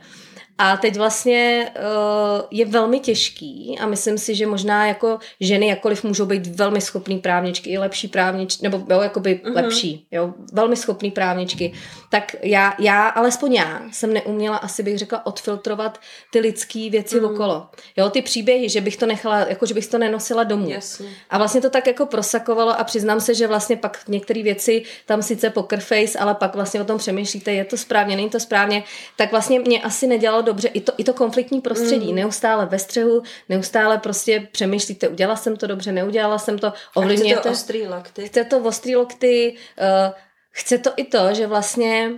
[0.57, 6.03] a teď vlastně uh, je velmi těžký a myslím si, že možná jako ženy jakkoliv
[6.03, 9.55] můžou být velmi schopný právničky, i lepší právničky, nebo jo, jakoby uh-huh.
[9.55, 11.73] lepší, jo, velmi schopný právničky,
[12.09, 15.99] tak já, já, alespoň já, jsem neuměla, asi bych řekla, odfiltrovat
[16.31, 17.33] ty lidské věci uh-huh.
[17.33, 17.67] okolo.
[17.97, 20.69] Jo, ty příběhy, že bych to nechala, jako že bych to nenosila domů.
[20.69, 21.09] Jasně.
[21.29, 25.21] A vlastně to tak jako prosakovalo a přiznám se, že vlastně pak některé věci tam
[25.21, 28.83] sice poker face, ale pak vlastně o tom přemýšlíte, je to správně, není to správně,
[29.15, 32.15] tak vlastně mě asi nedělalo dobře i to, i to konfliktní prostředí, mm.
[32.15, 37.39] neustále ve střehu, neustále prostě přemýšlíte, udělala jsem to dobře, neudělala jsem to, ovlivňujete.
[37.39, 38.27] Chce to ostrý lokty.
[38.27, 40.13] Chce to ostrý lokty, uh,
[40.51, 42.11] chce to i to, že vlastně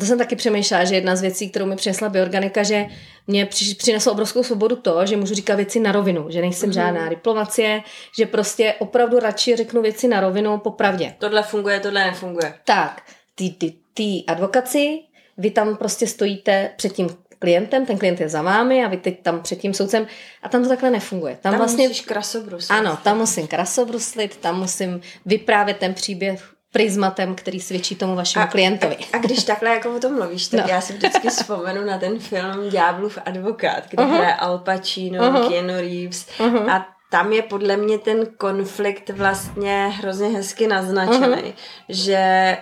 [0.00, 2.86] to jsem taky přemýšlela, že jedna z věcí, kterou mi přinesla bioorganika, že
[3.26, 3.46] mě
[3.78, 6.74] přineslo obrovskou svobodu to, že můžu říkat věci na rovinu, že nejsem mm-hmm.
[6.74, 7.82] žádná diplomacie,
[8.18, 11.14] že prostě opravdu radši řeknu věci na rovinu po pravdě.
[11.18, 12.54] Tohle funguje, tohle nefunguje.
[12.64, 13.02] Tak,
[13.34, 14.98] ty, ty, ty advokaci,
[15.38, 19.22] vy tam prostě stojíte před tím klientem, ten klient je za vámi a vy teď
[19.22, 20.06] tam před tím soudcem
[20.42, 21.38] a tam to takhle nefunguje.
[21.40, 22.78] Tam, tam vlastně, musíš krasobruslit.
[22.78, 28.46] Ano, tam musím krasobruslit, tam musím vyprávět ten příběh prismatem, který svědčí tomu vašemu a,
[28.48, 28.96] klientovi.
[28.96, 30.66] A, a když takhle jako o tom mluvíš, tak no.
[30.68, 34.16] já si vždycky vzpomenu na ten film Ďáblův advokát, kde uh-huh.
[34.16, 35.48] hraje Al Pacino, uh-huh.
[35.48, 36.70] Keanu Reeves uh-huh.
[36.70, 41.54] a tam je podle mě ten konflikt vlastně hrozně hezky naznačený, uh-huh.
[41.88, 42.56] že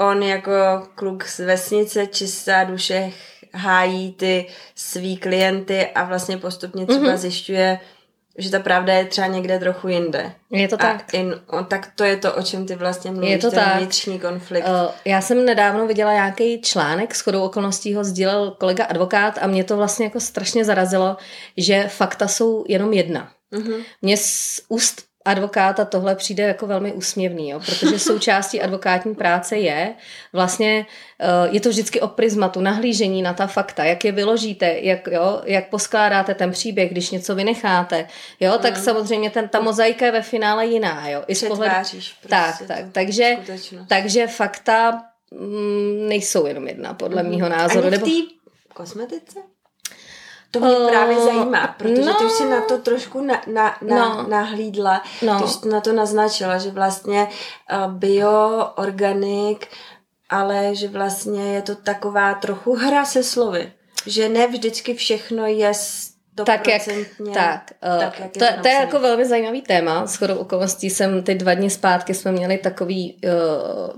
[0.00, 0.52] on jako
[0.94, 3.12] kluk z vesnice, čistá duše,
[3.54, 7.16] hájí ty svý klienty a vlastně postupně třeba mm-hmm.
[7.16, 7.80] zjišťuje,
[8.38, 10.32] že ta pravda je třeba někde trochu jinde.
[10.50, 11.14] Je to a tak.
[11.14, 13.76] In, o, tak to je to, o čem ty vlastně mluvíš, je to ten tak.
[13.76, 14.68] vnitřní konflikt.
[14.68, 19.46] Uh, já jsem nedávno viděla nějaký článek, s chodou okolností ho sdílel kolega advokát a
[19.46, 21.16] mě to vlastně jako strašně zarazilo,
[21.56, 23.32] že fakta jsou jenom jedna.
[23.52, 23.84] Mm-hmm.
[24.02, 27.60] Mě z úst advokáta tohle přijde jako velmi úsměvný, jo?
[27.60, 29.94] protože součástí advokátní práce je
[30.32, 30.86] vlastně,
[31.46, 35.42] uh, je to vždycky o prismatu, nahlížení na ta fakta, jak je vyložíte, jak, jo,
[35.44, 38.08] jak poskládáte ten příběh, když něco vynecháte,
[38.40, 41.24] jo, tak samozřejmě ten, ta mozaika je ve finále jiná, jo.
[41.26, 41.74] I z pohledu...
[41.74, 43.36] prostě tak, tak, takže,
[43.88, 47.30] takže fakta mm, nejsou jenom jedna, podle mm.
[47.30, 47.86] mýho názoru.
[47.86, 48.34] Ani v té
[48.74, 49.38] kosmetice?
[50.50, 53.76] To mě uh, právě zajímá, protože no, ty už si na to trošku na, na,
[53.82, 55.40] na, no, nahlídla, no.
[55.40, 57.28] ty jsi na to naznačila, že vlastně
[57.72, 59.66] uh, bioorganik,
[60.28, 63.72] ale že vlastně je to taková trochu hra se slovy,
[64.06, 65.72] že ne vždycky všechno je
[66.44, 66.82] tak jak,
[67.34, 70.06] tak, uh, tak jak to, to, to je jako velmi zajímavý téma.
[70.06, 73.30] S chodou okolností jsem ty dva dny zpátky jsme měli takový uh,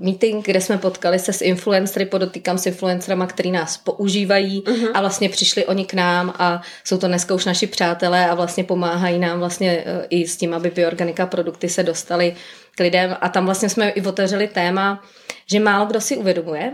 [0.04, 4.90] meeting, kde jsme potkali se s influencery, podotýkám s influencerama, který nás používají uh-huh.
[4.94, 8.64] a vlastně přišli oni k nám a jsou to dneska už naši přátelé a vlastně
[8.64, 12.34] pomáhají nám vlastně uh, i s tím, aby bioorganika produkty se dostaly
[12.76, 15.02] k lidem a tam vlastně jsme i otevřeli téma,
[15.46, 16.72] že málo kdo si uvědomuje,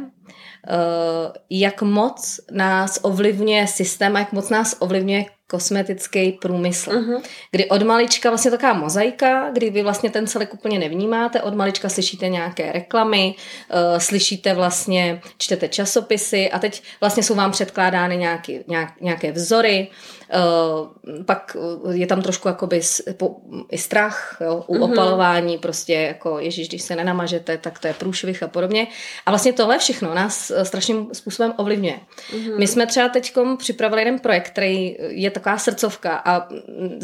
[1.50, 7.22] jak moc nás ovlivňuje systém a jak moc nás ovlivňuje kosmetický průmysl, uh-huh.
[7.50, 11.88] kdy od malička vlastně taková mozaika, kdy vy vlastně ten celek úplně nevnímáte, od malička
[11.88, 18.58] slyšíte nějaké reklamy, uh, slyšíte vlastně, čtete časopisy a teď vlastně jsou vám předkládány nějaký,
[18.66, 19.88] nějak, nějaké vzory,
[20.34, 21.56] Uh, pak
[21.92, 22.80] je tam trošku jakoby
[23.16, 23.36] po,
[23.70, 24.92] i strach jo, u mm-hmm.
[24.92, 28.86] opalování, prostě jako ježíš, když se nenamažete, tak to je průšvih a podobně.
[29.26, 31.94] A vlastně tohle všechno nás strašným způsobem ovlivňuje.
[32.30, 32.58] Mm-hmm.
[32.58, 36.48] My jsme třeba teď připravili jeden projekt, který je taková srdcovka a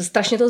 [0.01, 0.49] strašně to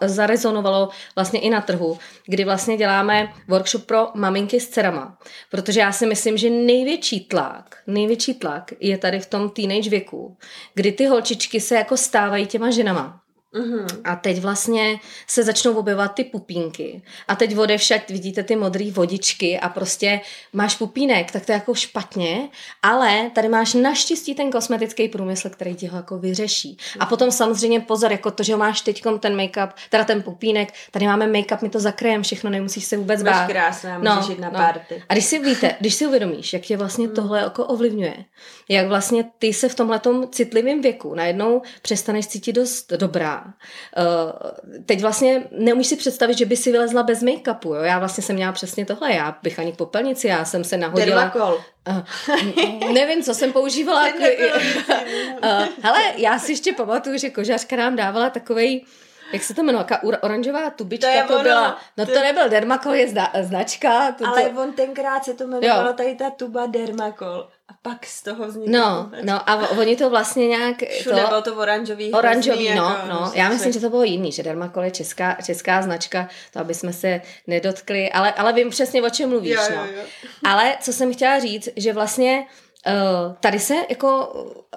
[0.00, 5.18] zarezonovalo vlastně i na trhu, kdy vlastně děláme workshop pro maminky s dcerama.
[5.50, 10.36] Protože já si myslím, že největší tlak, největší tlak je tady v tom teenage věku,
[10.74, 13.20] kdy ty holčičky se jako stávají těma ženama.
[13.54, 14.00] Mm-hmm.
[14.04, 17.02] A teď vlastně se začnou objevovat ty pupínky.
[17.28, 20.20] A teď však vidíte ty modré vodičky a prostě
[20.52, 22.48] máš pupínek, tak to je jako špatně,
[22.82, 26.76] ale tady máš naštěstí ten kosmetický průmysl, který ti ho jako vyřeší.
[26.76, 26.96] Mm-hmm.
[27.00, 31.06] A potom samozřejmě pozor, jako to, že máš teď ten make-up, teda ten pupínek, tady
[31.06, 33.32] máme make-up, my to zakryjeme, všechno, nemusíš se vůbec bát.
[33.32, 34.58] Máš krásné, no, můžeš jít na no.
[34.58, 35.02] party.
[35.08, 37.14] A když si víte, když si uvědomíš, jak tě vlastně mm.
[37.14, 38.24] tohle jako ovlivňuje,
[38.68, 44.50] jak vlastně ty se v tomhle citlivém věku najednou přestaneš cítit dost dobrá, Uh,
[44.86, 47.82] teď vlastně neumíš si představit, že by si vylezla bez make-upu, jo?
[47.82, 51.24] Já vlastně jsem měla přesně tohle, já bych ani k popelnici, já jsem se nahodila...
[51.24, 51.60] Dermakol.
[51.88, 54.06] Uh, nevím, co jsem používala.
[54.08, 58.84] uh, hele, já si ještě pamatuju, že kožařka nám dávala takovej
[59.32, 61.78] jak se to jmenuje, jaká oranžová tubička to, je to ono, byla.
[61.96, 64.12] No to, to nebyl Dermakol, je zna, značka.
[64.12, 67.48] To, Ale on tenkrát se to jmenovalo tady ta tuba Dermakol.
[67.68, 68.72] A pak z toho vzniklo.
[68.72, 70.76] No, no a oni to vlastně nějak...
[71.00, 72.12] Všude to, bylo to oranžový.
[72.12, 73.32] Oranžový, no, jako, no.
[73.34, 76.92] Já myslím, že to bylo jiný, že Dermakol je česká, česká značka, to aby jsme
[76.92, 79.86] se nedotkli, ale, ale vím přesně, o čem mluvíš, jo, no.
[79.86, 80.02] Jo, jo.
[80.44, 82.46] Ale co jsem chtěla říct, že vlastně
[82.86, 84.32] uh, tady se jako...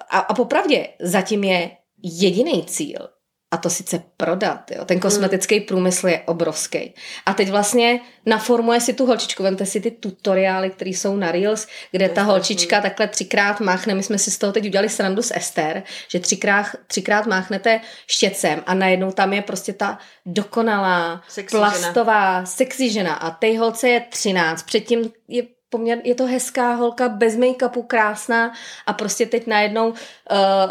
[0.10, 1.72] A, a popravdě zatím je
[2.04, 3.10] jediný cíl,
[3.54, 4.72] a to sice prodat.
[4.72, 4.86] Jo.
[4.86, 5.66] Ten kosmetický hmm.
[5.66, 6.94] průmysl je obrovský.
[7.26, 9.44] A teď vlastně naformuje si tu holčičku.
[9.44, 13.96] Vemte si ty tutoriály, které jsou na Reels, kde ta holčička takhle třikrát máchne.
[13.96, 18.63] My jsme si z toho teď udělali srandu s Ester, že třikrát, třikrát máchnete štěcem
[18.66, 22.46] a najednou tam je prostě ta dokonalá, sexy plastová, žena.
[22.46, 23.13] sexy žena.
[23.13, 24.63] A tej holce je 13.
[24.63, 28.53] Předtím je poměr, je to hezká holka, bez make-upu, krásná
[28.86, 29.95] a prostě teď najednou uh,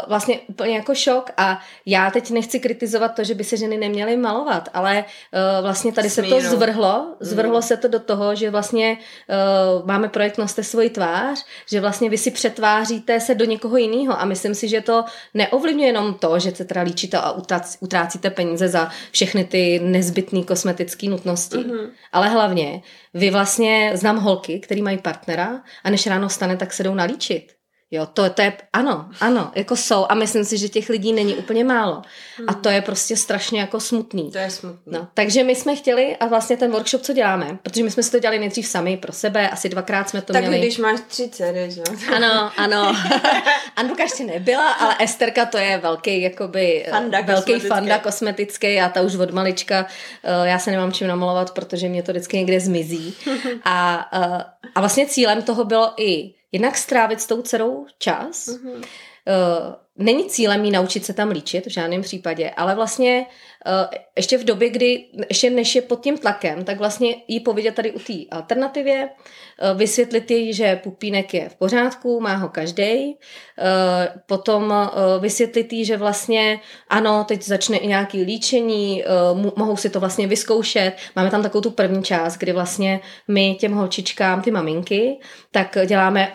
[0.07, 4.17] vlastně úplně jako šok a já teď nechci kritizovat to, že by se ženy neměly
[4.17, 6.29] malovat, ale uh, vlastně tady Smíru.
[6.29, 7.61] se to zvrhlo, zvrhlo mm.
[7.61, 12.17] se to do toho, že vlastně uh, máme projekt Noste svoji tvář, že vlastně vy
[12.17, 16.55] si přetváříte se do někoho jiného a myslím si, že to neovlivňuje jenom to, že
[16.55, 17.35] se teda líčíte a
[17.79, 21.89] utrácíte peníze za všechny ty nezbytné kosmetické nutnosti, mm-hmm.
[22.11, 22.81] ale hlavně
[23.13, 27.62] vy vlastně, znám holky, který mají partnera a než ráno stane, tak se jdou nalíčit.
[27.93, 31.35] Jo, to, to je, ano, ano, jako jsou a myslím si, že těch lidí není
[31.35, 32.01] úplně málo.
[32.37, 32.49] Hmm.
[32.49, 34.31] A to je prostě strašně jako smutný.
[34.31, 34.93] To je smutný.
[34.93, 38.11] No, takže my jsme chtěli a vlastně ten workshop, co děláme, protože my jsme si
[38.11, 40.55] to dělali nejdřív sami pro sebe, asi dvakrát jsme to tak měli.
[40.55, 41.81] Tak když máš tři dcery, že
[42.15, 42.95] Ano, ano.
[43.75, 49.01] Anduka ještě nebyla, ale Esterka to je velký, jakoby, fanda velký fanda kosmetický a ta
[49.01, 53.13] už od malička, uh, já se nemám čím namalovat, protože mě to vždycky někde zmizí.
[53.63, 54.41] A, uh,
[54.75, 58.47] a vlastně cílem toho bylo i jednak strávit s tou dcerou čas.
[58.47, 58.85] Mm-hmm.
[59.97, 63.27] Není cílem jí naučit se tam líčit v žádném případě, ale vlastně uh,
[64.15, 67.91] ještě v době, kdy, ještě než je pod tím tlakem, tak vlastně jí povědět tady
[67.91, 73.13] u té alternativě, uh, vysvětlit jí, že pupínek je v pořádku, má ho každý, uh,
[74.25, 74.73] potom
[75.19, 79.03] vysvětlit jí, že vlastně ano, teď začne i nějaký líčení,
[79.55, 80.93] mohou si to vlastně vyzkoušet.
[81.15, 85.17] Máme tam takovou tu první část, kdy vlastně my těm holčičkám, ty maminky,
[85.51, 86.31] tak děláme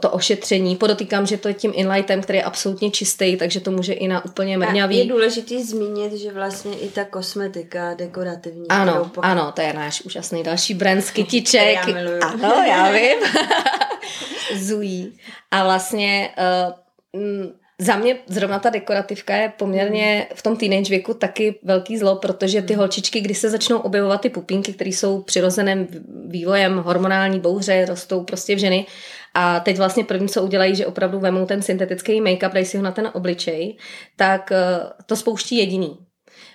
[0.00, 0.76] to ošetření.
[0.76, 4.24] Podotýkám, že to je tím inlightem, který je absolutně čistý, takže to může i na
[4.24, 4.96] úplně mrňavý.
[4.96, 8.68] A je důležité zmínit, že vlastně i ta kosmetika dekorativní.
[8.68, 9.26] Ano, pokud...
[9.26, 11.74] ano, to je náš úžasný další brand kytiček.
[11.74, 12.20] já miluju.
[12.22, 13.18] Ano, já vím.
[14.66, 15.18] Zují.
[15.50, 16.30] A vlastně
[17.14, 22.16] uh, za mě zrovna ta dekorativka je poměrně v tom teenage věku taky velký zlo,
[22.16, 25.88] protože ty holčičky, když se začnou objevovat ty pupínky, které jsou přirozeným
[26.26, 28.86] vývojem hormonální bouře, rostou prostě v ženy
[29.34, 32.82] a teď vlastně první, co udělají, že opravdu vemou ten syntetický make-up, dají si ho
[32.82, 33.76] na ten obličej,
[34.16, 34.56] tak eh,
[35.06, 35.98] to spouští jediný.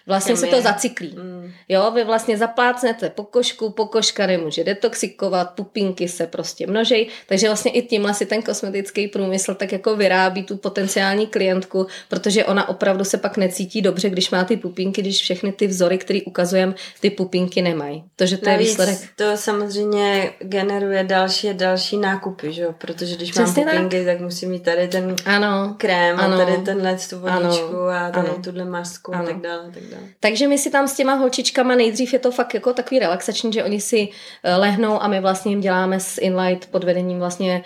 [0.10, 0.56] Vlastně se je.
[0.56, 1.16] to zacyklí.
[1.18, 1.52] Mm.
[1.70, 7.82] Jo, vy vlastně zaplácnete pokožku, pokožka nemůže detoxikovat, pupinky se prostě množej, takže vlastně i
[7.82, 13.18] tímhle si ten kosmetický průmysl tak jako vyrábí tu potenciální klientku, protože ona opravdu se
[13.18, 17.62] pak necítí dobře, když má ty pupinky, když všechny ty vzory, které ukazujeme, ty pupinky
[17.62, 18.04] nemají.
[18.16, 18.98] Takže to je Navíc výsledek.
[19.16, 22.68] to samozřejmě generuje další a další nákupy, že?
[22.78, 23.84] Protože když Přesně mám tak.
[23.84, 24.20] pupinky, tak.
[24.20, 25.76] musím mít tady ten Ano.
[25.78, 26.36] krém Ano.
[26.36, 27.90] a tady tenhle tu vodičku Ano.
[27.90, 28.38] a tady Ano.
[28.44, 29.28] tuhle masku a Ano.
[29.28, 29.99] tak dále, a tak dále.
[30.20, 33.64] Takže my si tam s těma holčičkama nejdřív je to fakt jako takový relaxační, že
[33.64, 34.10] oni si
[34.44, 37.64] eh, lehnou a my vlastně jim děláme s Inlight pod vedením vlastně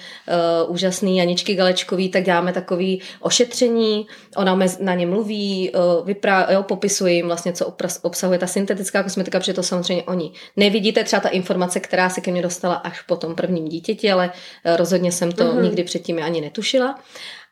[0.66, 6.48] uh, úžasný Janičky Galečkový, tak děláme takový ošetření, ona mez- na ně mluví, uh, vyprá,
[6.52, 11.04] jo, popisuje jim vlastně, co opras- obsahuje ta syntetická kosmetika, protože to samozřejmě oni nevidíte,
[11.04, 14.32] třeba ta informace, která se ke mně dostala až po tom prvním dítěti, ale
[14.76, 15.64] rozhodně jsem to mm-hmm.
[15.64, 17.00] nikdy předtím ani netušila.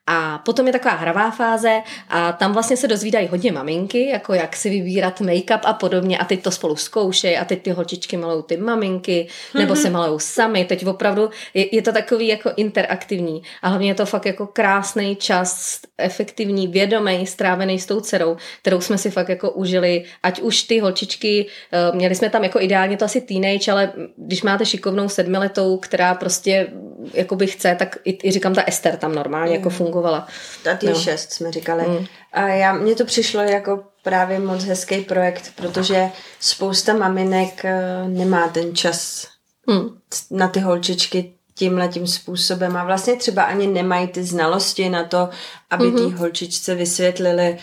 [0.08, 4.56] A potom je taková hravá fáze a tam vlastně se dozvídají hodně maminky, jako jak
[4.56, 8.44] si vybírat make-up a podobně a teď to spolu zkoušejí a teď ty holčičky malují
[8.48, 10.66] ty maminky nebo se malují sami.
[10.66, 15.16] Teď opravdu je, je to takový jako interaktivní a hlavně je to fakt jako krásný
[15.16, 20.64] čas, efektivní, vědomý, strávený s tou dcerou, kterou jsme si fakt jako užili, ať už
[20.64, 25.10] ty holčičky, eh, měli jsme tam jako ideálně to asi teenage, ale když máte šikovnou
[25.10, 26.68] sedmiletou, která prostě
[27.14, 30.28] jakoby chce, tak i, i říkám, ta Ester tam normálně jako fungovala.
[30.72, 30.96] A ty No.
[30.96, 31.88] šest jsme říkali.
[31.88, 32.06] Mm.
[32.34, 38.48] A já, mně to přišlo jako právě moc hezký projekt, protože spousta maminek eh, nemá
[38.48, 39.28] ten čas
[39.68, 39.90] Hmm.
[40.32, 45.30] na ty holčičky tímhle tím způsobem a vlastně třeba ani nemají ty znalosti na to,
[45.70, 46.02] aby mm-hmm.
[46.04, 46.12] Mhm.
[46.12, 47.58] té holčičce vysvětlili,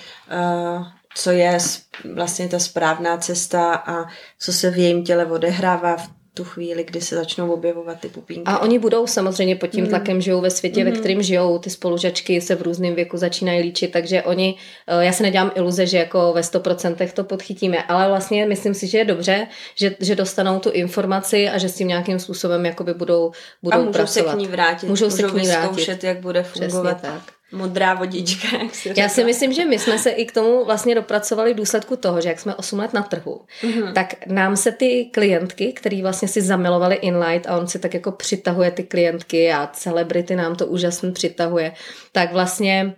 [0.76, 1.58] uh, co je
[2.14, 4.04] vlastně ta správná cesta a
[4.40, 6.08] co se v jejím těle odehrává v
[6.38, 8.42] tu chvíli, kdy se začnou objevovat ty pupínky.
[8.46, 9.70] A oni budou samozřejmě pod Mm.
[9.72, 13.61] tím tlakem, žijou ve světě, ve kterém žijou, ty spolužačky se v různém věku začínají
[13.62, 18.09] líčit, takže oni, eh, já se nedělám iluze, že jako ve 100% to podchytíme, ale
[18.09, 21.88] vlastně myslím si, že je dobře, že, že dostanou tu informaci a že s tím
[21.88, 24.31] nějakým způsobem jakoby budou, budou a můžou pracovat.
[24.31, 26.05] se k ní vrátit, Můžou se k ní vrátit.
[26.05, 27.38] jak bude Přesně fungovat tak.
[27.52, 30.94] Modrá vodička, jak se Já si myslím, že my jsme se i k tomu vlastně
[30.94, 33.92] dopracovali v důsledku toho, že jak jsme 8 let na trhu, mm-hmm.
[33.92, 38.12] tak nám se ty klientky, který vlastně si zamilovali Inlight a on si tak jako
[38.12, 41.72] přitahuje ty klientky a celebrity nám to úžasně přitahuje,
[42.12, 42.96] tak vlastně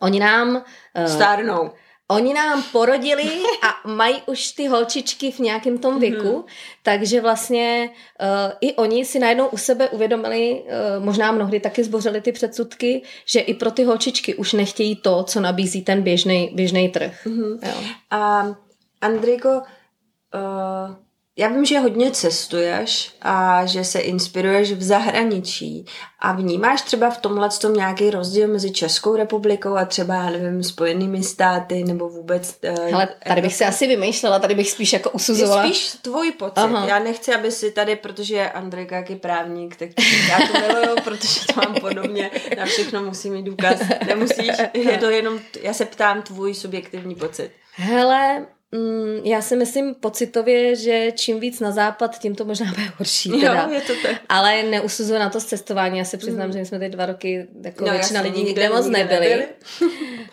[0.00, 0.64] oni nám...
[0.94, 1.70] eh, stárnou.
[2.10, 6.44] Oni nám porodili a mají už ty holčičky v nějakém tom věku, mm-hmm.
[6.82, 12.20] takže vlastně uh, i oni si najednou u sebe uvědomili, uh, možná mnohdy taky zbořili
[12.20, 16.88] ty předsudky, že i pro ty holčičky už nechtějí to, co nabízí ten běžný běžný
[16.88, 17.26] trh.
[17.26, 17.58] Mm-hmm.
[17.68, 17.74] Jo.
[18.10, 18.54] A
[19.00, 20.94] Andriko, uh,
[21.40, 25.86] já vím, že hodně cestuješ a že se inspiruješ v zahraničí
[26.18, 31.22] a vnímáš třeba v tomhle tom nějaký rozdíl mezi Českou republikou a třeba, nevím, Spojenými
[31.22, 32.58] státy nebo vůbec...
[32.88, 35.64] Uh, Ale tady bych si asi vymýšlela, tady bych spíš jako usuzovala.
[35.64, 36.56] Je spíš tvůj pocit.
[36.56, 36.78] Aha.
[36.78, 36.86] Aha.
[36.86, 39.88] Já nechci, aby si tady, protože Andrejka jak je právník, tak
[40.28, 42.30] já to miluju, protože to mám podobně.
[42.58, 43.80] Na všechno musím mít důkaz.
[44.06, 47.50] Nemusíš, je to jenom, já se ptám tvůj subjektivní pocit.
[47.74, 52.92] Hele, mm, já si myslím pocitově, že čím víc na západ, tím to možná bude
[52.98, 53.30] horší.
[53.30, 53.62] Teda.
[53.62, 54.16] Jo, je to tak.
[54.28, 55.98] Ale neusuzuju na to z cestování.
[55.98, 56.52] Já se přiznám, mm.
[56.52, 59.46] že my jsme teď dva roky, jako no, většina lidí nikde moc nebyli.
[59.82, 59.88] Uh,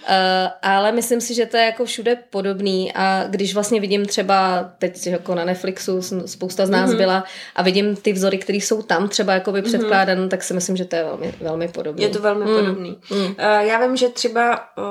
[0.61, 5.07] ale myslím si, že to je jako všude podobný a když vlastně vidím třeba teď
[5.07, 6.97] jako na Netflixu spousta z nás mm-hmm.
[6.97, 7.23] byla
[7.55, 10.95] a vidím ty vzory, které jsou tam třeba jakoby předkládané, tak si myslím, že to
[10.95, 12.03] je velmi, velmi podobné.
[12.03, 12.55] Je to velmi mm.
[12.55, 12.97] podobný.
[13.11, 13.25] Mm.
[13.25, 14.83] Uh, já vím, že třeba uh,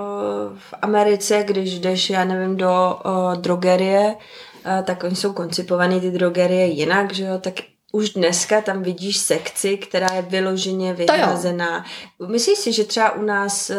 [0.58, 4.16] v Americe, když jdeš, já nevím, do uh, drogerie,
[4.84, 7.54] tak oni jsou koncipovaný ty drogerie jinak, že jo, tak
[7.92, 11.84] už dneska tam vidíš sekci, která je vyloženě vyhrazená.
[12.26, 13.76] Myslíš si, že třeba u nás uh,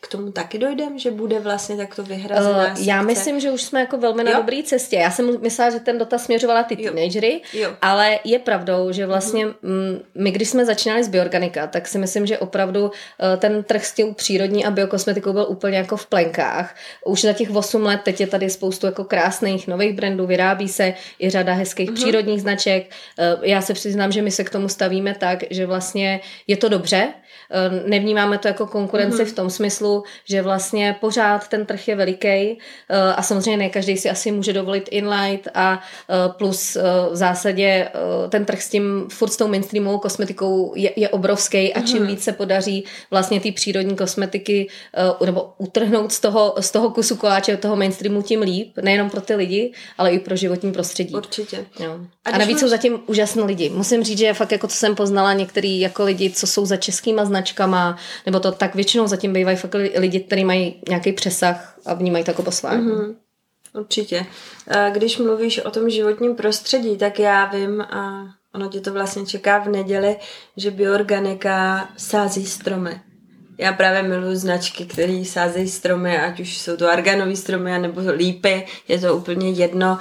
[0.00, 2.82] k tomu taky dojdem, že bude vlastně takto vyhrazená Uh, sekce?
[2.90, 4.36] já myslím, že už jsme jako velmi na Jo.
[4.36, 4.96] dobré cestě.
[4.96, 7.70] Já jsem myslela, že ten dotaz směřovala ty teenagery, Jo.
[7.82, 12.26] ale je pravdou, že vlastně mm, my, když jsme začínali s bioorganika, tak si myslím,
[12.26, 12.90] že opravdu uh,
[13.38, 16.74] ten trh s tou přírodní a biokosmetikou byl úplně jako v plenkách.
[17.04, 20.94] Už za těch 8 let teď je tady spoustu jako krásných nových brandů, vyrábí se
[21.20, 22.90] i řada hezkých přírodních značek.
[23.36, 26.68] Uh, já se přiznám, že my se k tomu stavíme tak, že vlastně je to
[26.68, 27.08] dobře,
[27.86, 32.96] nevnímáme to jako konkurenci v tom smyslu, že vlastně pořád ten trh je veliký uh,
[33.16, 35.80] a samozřejmě ne každý si asi může dovolit inlight a
[36.26, 36.76] uh, plus
[37.10, 37.88] v zásadě
[38.28, 42.22] ten trh s tím furt s tou mainstreamovou kosmetikou je, je obrovský a čím víc
[42.24, 44.68] se podaří vlastně ty přírodní kosmetiky
[45.24, 49.34] nebo utrhnout z toho, z toho kusu koláče toho mainstreamu tím líp, nejenom pro ty
[49.34, 51.14] lidi, ale i pro životní prostředí.
[51.14, 51.64] Určitě.
[51.80, 51.98] Jo.
[52.24, 53.70] A A, navíc máš- jsou zatím úžasní lidi.
[53.70, 57.24] Musím říct, že fakt jako co jsem poznala některý jako lidi, co jsou za českýma
[57.36, 57.96] značkama,
[58.26, 62.24] nebo to tak většinou zatím bývají fakt li- lidi, kteří mají nějaký přesah a vnímají
[62.24, 62.88] to jako poslání.
[62.88, 63.14] Mm-hmm.
[63.74, 64.26] Určitě.
[64.92, 69.58] Když mluvíš o tom životním prostředí, tak já vím, a ono tě to vlastně čeká
[69.58, 70.16] v neděli,
[70.56, 73.00] že bioorganika sází stromy.
[73.58, 78.66] Já právě miluji značky, které sázejí stromy, ať už jsou to arganové stromy nebo lípy,
[78.88, 79.98] je to úplně jedno.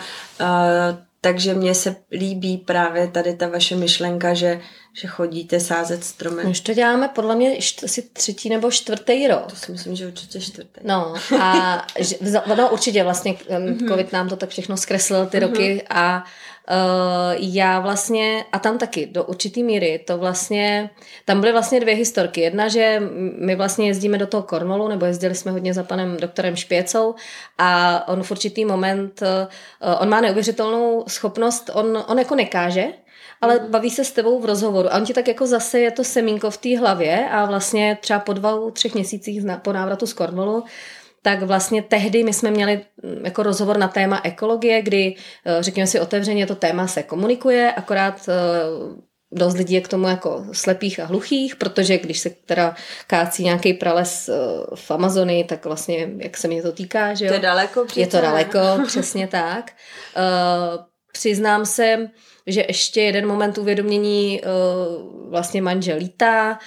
[1.21, 4.61] Takže mně se líbí právě tady ta vaše myšlenka, že,
[4.95, 6.43] že chodíte sázet stromy.
[6.43, 9.47] My už to děláme podle mě asi třetí nebo čtvrtý rok.
[9.49, 10.79] To si myslím, že určitě čtvrtý.
[10.83, 11.87] No a
[12.57, 13.87] no, určitě vlastně mm-hmm.
[13.87, 15.41] covid nám to tak všechno zkreslil ty mm-hmm.
[15.41, 16.23] roky a
[16.69, 20.89] Uh, já vlastně, a tam taky do určitý míry, to vlastně,
[21.25, 22.41] tam byly vlastně dvě historky.
[22.41, 23.01] Jedna, že
[23.39, 27.15] my vlastně jezdíme do toho Cornwallu, nebo jezdili jsme hodně za panem doktorem Špěcou
[27.57, 32.85] a on v určitý moment, uh, on má neuvěřitelnou schopnost, on, on jako nekáže,
[33.45, 34.93] ale baví se s tebou v rozhovoru.
[34.93, 38.19] A on ti tak jako zase je to semínko v té hlavě a vlastně třeba
[38.19, 40.63] po dvou, třech měsících po návratu z Cornwallu
[41.25, 45.15] tak vlastně tehdy my jsme měli mm, jako rozhovor na téma ekologie, kdy,
[45.45, 48.33] eh, řekněme si otevřeně, to téma se komunikuje, akorát eh,
[49.31, 52.75] dost lidí je k tomu jako slepých a hluchých, protože když se teda
[53.07, 54.33] kácí nějaký prales eh,
[54.75, 57.29] v Amazonii, tak vlastně, jak se mě to týká, že jo?
[57.29, 59.71] To je daleko Je to daleko, přesně tak.
[61.11, 62.09] Přiznám se,
[62.47, 66.59] že ještě jeden moment uvědomění uh, vlastně manžel lítá,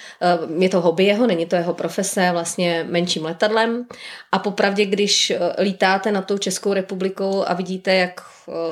[0.55, 3.85] uh, je to hobby jeho, není to jeho profese, vlastně menším letadlem
[4.31, 8.21] a popravdě, když uh, lítáte na tou Českou republikou a vidíte, jak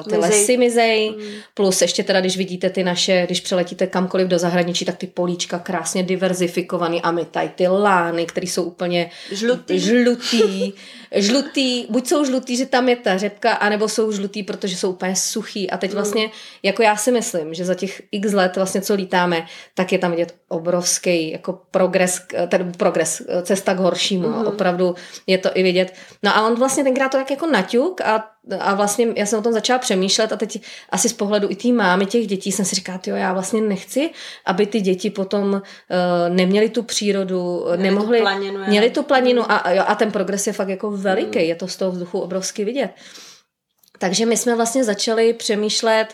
[0.09, 0.29] ty Mizej.
[0.29, 1.23] lesy mizej, mm.
[1.53, 5.59] plus ještě teda, když vidíte ty naše, když přeletíte kamkoliv do zahraničí, tak ty políčka
[5.59, 10.73] krásně diverzifikovaný a my tady ty lány, které jsou úplně žlutý, žlutý
[11.15, 15.15] žlutý, buď jsou žlutý, že tam je ta řepka, anebo jsou žlutý, protože jsou úplně
[15.15, 15.69] suchý.
[15.69, 15.95] A teď mm.
[15.95, 16.29] vlastně,
[16.63, 20.11] jako já si myslím, že za těch x let vlastně, co lítáme, tak je tam
[20.11, 24.27] vidět obrovský jako progres, ten progres, cesta k horšímu.
[24.27, 24.47] Mm.
[24.47, 24.95] Opravdu
[25.27, 25.93] je to i vidět.
[26.23, 28.29] No a on vlastně tenkrát to tak jako naťuk a
[28.59, 31.67] a vlastně já jsem o tom začala přemýšlet a teď asi z pohledu i té
[31.67, 34.09] mámy těch dětí jsem si říkala, jo, já vlastně nechci,
[34.45, 35.61] aby ty děti potom uh,
[36.29, 40.53] neměly tu přírodu, měli nemohli, tu planinu, měli tu planinu a, a ten progres je
[40.53, 41.45] fakt jako veliký, mm.
[41.45, 42.89] je to z toho vzduchu obrovsky vidět.
[43.99, 46.07] Takže my jsme vlastně začali přemýšlet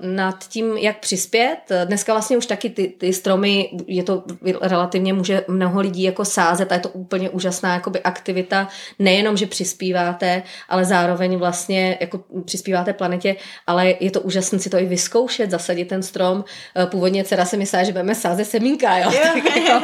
[0.00, 1.58] nad tím, jak přispět.
[1.84, 4.24] Dneska vlastně už taky ty, ty stromy, je to
[4.60, 8.68] relativně může mnoho lidí jako sázet a je to úplně úžasná jakoby aktivita.
[8.98, 14.78] Nejenom, že přispíváte, ale zároveň vlastně jako přispíváte planetě, ale je to úžasné si to
[14.78, 16.36] i vyzkoušet, zasadit ten strom.
[16.36, 19.12] Uh, původně dcera se myslela, že budeme sázet semínka, jo?
[19.44, 19.80] tak, jo.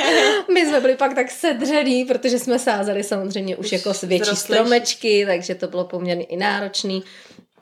[0.55, 5.27] My jsme byli pak tak sedřený, protože jsme sázeli samozřejmě už, už jako větší stromečky,
[5.27, 7.03] takže to bylo poměrně i náročný.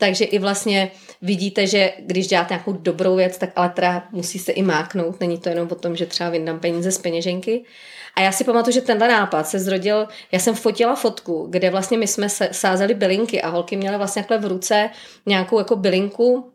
[0.00, 0.90] Takže i vlastně
[1.22, 5.20] vidíte, že když děláte nějakou dobrou věc, tak ale teda musí se i máknout.
[5.20, 7.64] Není to jenom o tom, že třeba vyndám peníze z peněženky.
[8.14, 11.98] A já si pamatuju, že tenhle nápad se zrodil, já jsem fotila fotku, kde vlastně
[11.98, 14.90] my jsme sázeli bylinky a holky měly vlastně takhle v ruce
[15.26, 16.52] nějakou jako bylinku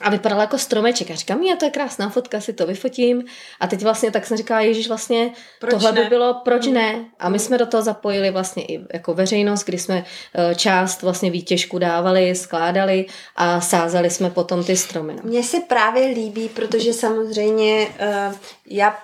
[0.00, 1.10] a vypadala jako stromeček.
[1.10, 3.24] A říkám, je to je krásná fotka, si to vyfotím.
[3.60, 5.30] A teď vlastně tak jsem říkala, Ježíš, vlastně
[5.60, 6.02] proč tohle ne?
[6.02, 6.74] by bylo, proč mm.
[6.74, 7.04] ne?
[7.18, 11.30] A my jsme do toho zapojili vlastně i jako veřejnost, kdy jsme eh, část vlastně
[11.30, 15.14] výtěžku dávali, skládali a sázeli jsme potom ty stromy.
[15.14, 15.20] No.
[15.24, 18.34] Mně se právě líbí, protože samozřejmě uh,
[18.66, 18.98] já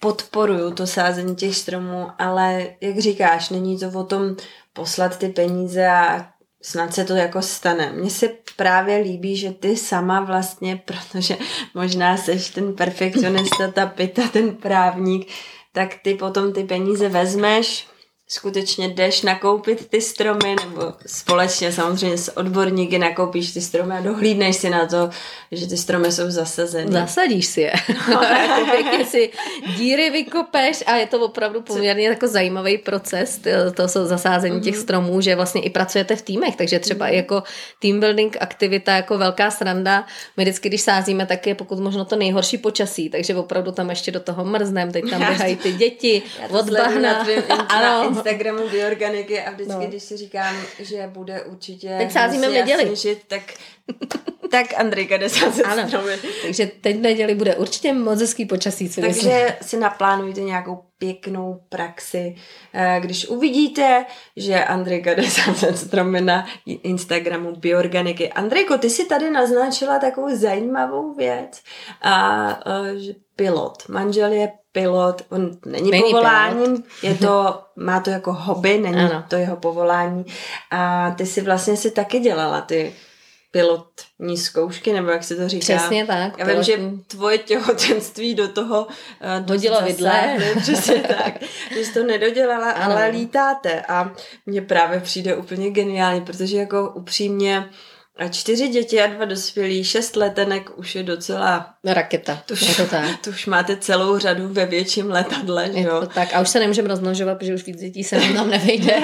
[0.00, 4.36] podporuju to sázení těch stromů, ale jak říkáš, není to o tom
[4.72, 6.26] poslat ty peníze a
[6.62, 7.92] snad se to jako stane.
[7.92, 11.36] Mně se právě líbí, že ty sama vlastně, protože
[11.74, 15.28] možná seš ten perfekcionista, ta pita, ten právník,
[15.72, 17.86] tak ty potom ty peníze vezmeš,
[18.30, 24.56] skutečně jdeš nakoupit ty stromy, nebo společně samozřejmě s odborníky nakoupíš ty stromy a dohlídneš
[24.56, 25.10] si na to,
[25.52, 26.92] že ty stromy jsou zasazeny.
[26.92, 27.72] Zasadíš si je.
[28.10, 29.30] No, jako pěkně si
[29.76, 33.40] díry vykopeš a je to opravdu poměrně jako zajímavý proces,
[33.74, 34.82] to jsou zasázení těch mhm.
[34.82, 37.16] stromů, že vlastně i pracujete v týmech, takže třeba i mhm.
[37.16, 37.42] jako
[37.82, 40.06] team building aktivita jako velká sranda.
[40.36, 44.10] My vždycky, když sázíme, tak je pokud možno to nejhorší počasí, takže opravdu tam ještě
[44.10, 47.26] do toho mrznem, teď tam běhají ty děti od bahna.
[47.68, 49.86] ano, Instagramu bioorganiky a vždycky, no.
[49.86, 52.86] když si říkám, že bude určitě Teď sázíme v neděli.
[52.86, 53.42] Snížit, tak,
[54.50, 55.88] tak Andrejka jde sázet ano.
[56.42, 58.90] Takže teď v neděli bude určitě moc hezký počasí.
[58.90, 59.68] Co Takže myslím.
[59.68, 62.34] si naplánujte nějakou pěknou praxi.
[62.74, 64.04] Eh, když uvidíte,
[64.36, 68.32] že Andrejka jde sázet stromy na Instagramu bioorganiky.
[68.32, 71.62] Andrejko, ty si tady naznačila takovou zajímavou věc.
[72.02, 73.88] A, eh, že pilot.
[73.88, 76.84] Manžel je pilot, on není, není povoláním, pilot.
[77.02, 79.24] je to, má to jako hobby, není ano.
[79.28, 80.24] to jeho povolání.
[80.70, 82.92] A ty si vlastně si taky dělala ty
[83.50, 85.60] pilotní zkoušky, nebo jak se to říká.
[85.60, 86.38] Přesně tak.
[86.38, 90.38] Já vím, že tvoje těhotenství do toho uh, hodilo vidle.
[90.60, 91.42] Přesně tak.
[91.74, 92.92] Že jsi to nedodělala, ano.
[92.92, 93.82] ale lítáte.
[93.88, 94.12] A
[94.46, 97.70] mně právě přijde úplně geniální, protože jako upřímně
[98.18, 101.74] a čtyři děti a dva dospělí, šest letenek už je docela...
[101.84, 103.20] Raketa, to už, je to tak.
[103.24, 106.06] To už máte celou řadu ve větším letadle, že jo?
[106.14, 108.94] tak a už se nemůžeme rozmnožovat, protože už víc dětí se nám nevejde.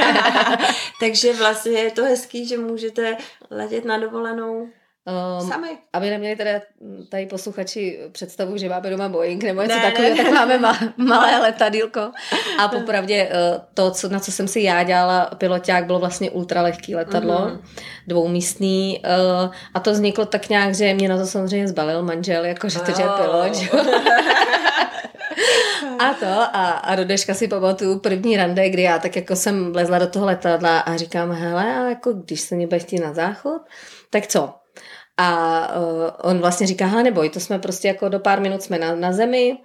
[1.01, 3.17] Takže vlastně je to hezký, že můžete
[3.51, 4.69] letět na dovolenou
[5.07, 5.69] Um, Sami.
[5.93, 6.51] Aby neměli teda
[7.09, 12.01] tady posluchači představu, že máme doma Boeing nebo něco takového, tak máme ma, malé letadílko.
[12.59, 16.95] A popravdě eh, to, co, na co jsem si já dělala piloták, bylo vlastně ultralehký
[16.95, 17.59] letadlo, mm-hmm.
[18.07, 19.03] dvoumístný.
[19.05, 22.93] Uh, a to vzniklo tak nějak, že mě na to samozřejmě zbalil manžel, jakože to,
[22.93, 23.55] že je pilot.
[23.55, 23.69] Že?
[25.99, 29.73] a to, a, a do dneška si pamatuju první rande, kdy já tak jako jsem
[29.73, 33.63] vlezla do toho letadla a říkám, hele, a jako když se mě budeš na záchod,
[34.11, 34.64] tak co?
[35.17, 38.79] A uh, on vlastně říká, hele neboj, to jsme prostě jako do pár minut jsme
[38.79, 39.59] na, na zemi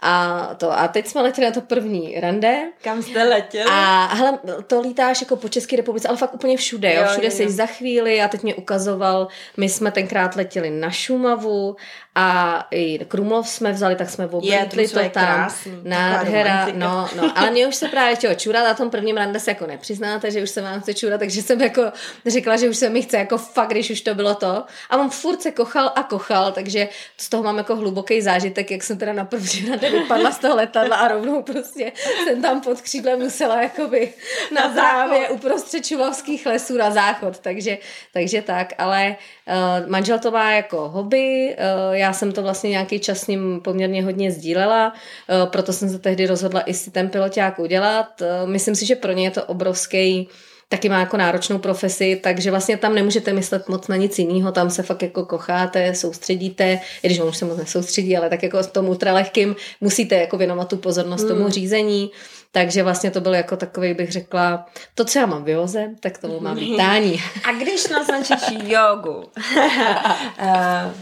[0.00, 0.78] a to.
[0.78, 2.62] A teď jsme letěli na to první rande.
[2.82, 3.70] Kam jste letěli?
[3.70, 7.30] A hele, to lítáš jako po České republice, ale fakt úplně všude, jo, jo všude
[7.30, 11.76] jsi za chvíli a teď mě ukazoval, my jsme tenkrát letěli na Šumavu
[12.14, 15.24] a i Krumlov jsme vzali, tak jsme oblítli to, to tam.
[15.24, 19.40] Krásný, nádhera, no, no, ale mě už se právě chtělo čurat, na tom prvním rande
[19.40, 21.82] se jako nepřiznáte, že už se vám chce čurat, takže jsem jako
[22.26, 24.64] řekla, že už se mi chce jako fakt, když už to bylo to.
[24.90, 28.82] A on furt se kochal a kochal, takže z toho mám jako hluboký zážitek, jak
[28.82, 31.92] jsem teda na první vypadla z toho letadla a rovnou prostě
[32.24, 34.12] jsem tam pod křídlem musela jakoby
[34.54, 37.78] na závě uprostřed čulovských lesů na záchod, takže,
[38.12, 39.16] takže tak, ale
[39.46, 43.60] uh, manžel to má jako hobby, uh, já jsem to vlastně nějaký čas s ním
[43.64, 48.20] poměrně hodně sdílela, uh, proto jsem se tehdy rozhodla i si ten piloták udělat.
[48.20, 50.28] Uh, myslím si, že pro ně je to obrovský
[50.72, 54.70] taky má jako náročnou profesi, takže vlastně tam nemůžete myslet moc na nic jiného, tam
[54.70, 58.62] se fakt jako kocháte, soustředíte, i když on už se moc nesoustředí, ale tak jako
[58.62, 61.28] s tom ultralehkým musíte jako věnovat tu pozornost hmm.
[61.28, 62.10] tomu řízení,
[62.52, 66.40] takže vlastně to bylo jako takový, bych řekla, to, co já mám vyvoze, tak to
[66.40, 67.22] mám vítání.
[67.48, 69.24] A když naznačíš jogu,
[70.38, 70.94] eh,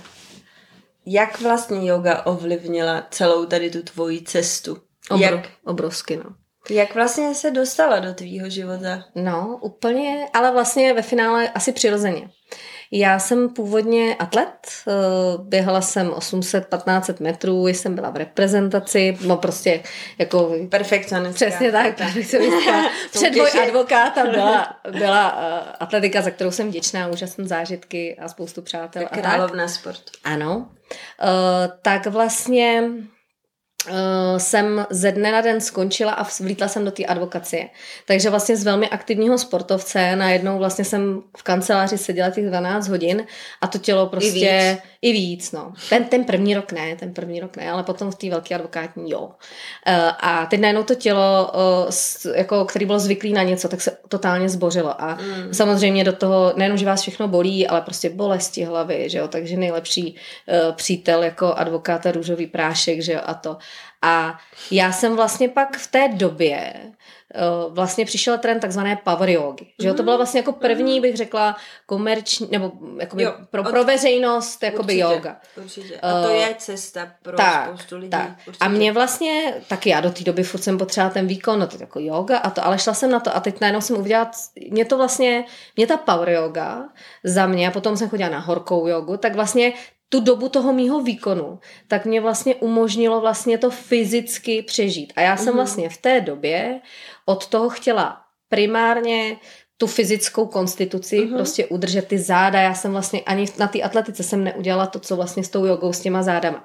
[1.07, 4.79] jak vlastně yoga ovlivnila celou tady tu tvoji cestu?
[5.11, 6.40] Obro, jak, obrovsky, no.
[6.71, 9.05] Jak vlastně se dostala do tvýho života?
[9.15, 12.29] No, úplně, ale vlastně ve finále asi přirozeně.
[12.93, 14.93] Já jsem původně atlet, eh,
[15.39, 19.83] běhala jsem 800-1500 metrů, jsem byla v reprezentaci, no prostě
[20.19, 20.55] jako...
[20.69, 21.47] Perfekcionistka.
[21.47, 22.73] Přesně tak, perfekcionistka.
[23.13, 29.07] Předvoj advokáta byla, byla uh, atletika, za kterou jsem vděčná, úžasné zážitky a spoustu přátel.
[29.13, 30.03] Královna sport.
[30.25, 30.57] Ano.
[30.57, 30.67] Uh,
[31.83, 32.83] tak vlastně
[33.89, 33.95] uh,
[34.39, 37.69] jsem ze dne na den skončila a vlítla jsem do té advokacie.
[38.07, 43.27] Takže vlastně z velmi aktivního sportovce najednou vlastně jsem v kanceláři seděla těch 12 hodin
[43.61, 45.73] a to tělo prostě i víc, i víc no.
[45.89, 49.11] Ten, ten první rok ne, ten první rok ne, ale potom v té velké advokátní
[49.11, 49.21] jo.
[49.21, 49.33] Uh,
[50.21, 54.49] a teď najednou to tělo, uh, jako, který bylo zvyklý na něco, tak se totálně
[54.49, 55.55] zbořilo a mm.
[55.55, 59.57] samozřejmě do toho, nejenom, že vás všechno bolí, ale prostě bolesti hlavy, že jo, takže
[59.57, 60.17] nejlepší
[60.73, 63.57] přítel jako advokáta růžový prášek, že jo, a to.
[64.03, 64.39] A
[64.71, 66.75] já jsem vlastně pak v té době
[67.35, 69.67] uh, vlastně přišel trend takzvané power yogi.
[69.83, 73.85] Že jo, to byla vlastně jako první, bych řekla, komerční, nebo jakoby jo, pro, pro
[73.85, 75.37] veřejnost, jakoby určitě, yoga.
[75.57, 76.01] Určitě.
[76.01, 78.11] A to je cesta pro tak, spoustu lidí.
[78.11, 78.31] Tak.
[78.61, 81.77] A mě vlastně, taky já do té doby furt jsem potřebovala ten výkon, no to
[81.81, 84.31] jako yoga a to, ale šla jsem na to a teď najednou jsem uviděla,
[84.71, 85.45] mě to vlastně,
[85.77, 86.89] mě ta power yoga
[87.25, 89.73] za mě, a potom jsem chodila na horkou jogu, tak vlastně
[90.13, 91.59] tu dobu toho mýho výkonu,
[91.89, 95.13] tak mě vlastně umožnilo vlastně to fyzicky přežít.
[95.17, 95.57] A já jsem mm-hmm.
[95.57, 96.81] vlastně v té době
[97.27, 99.37] od toho chtěla primárně
[99.77, 101.35] tu fyzickou konstituci, mm-hmm.
[101.35, 102.61] prostě udržet ty záda.
[102.61, 105.93] Já jsem vlastně ani na té atletice jsem neudělala to, co vlastně s tou jogou,
[105.93, 106.65] s těma zádama.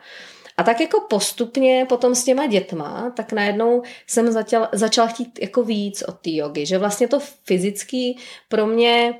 [0.58, 5.64] A tak jako postupně potom s těma dětma, tak najednou jsem začala, začala chtít jako
[5.64, 8.18] víc od té jogy, že vlastně to fyzický
[8.50, 9.14] pro mě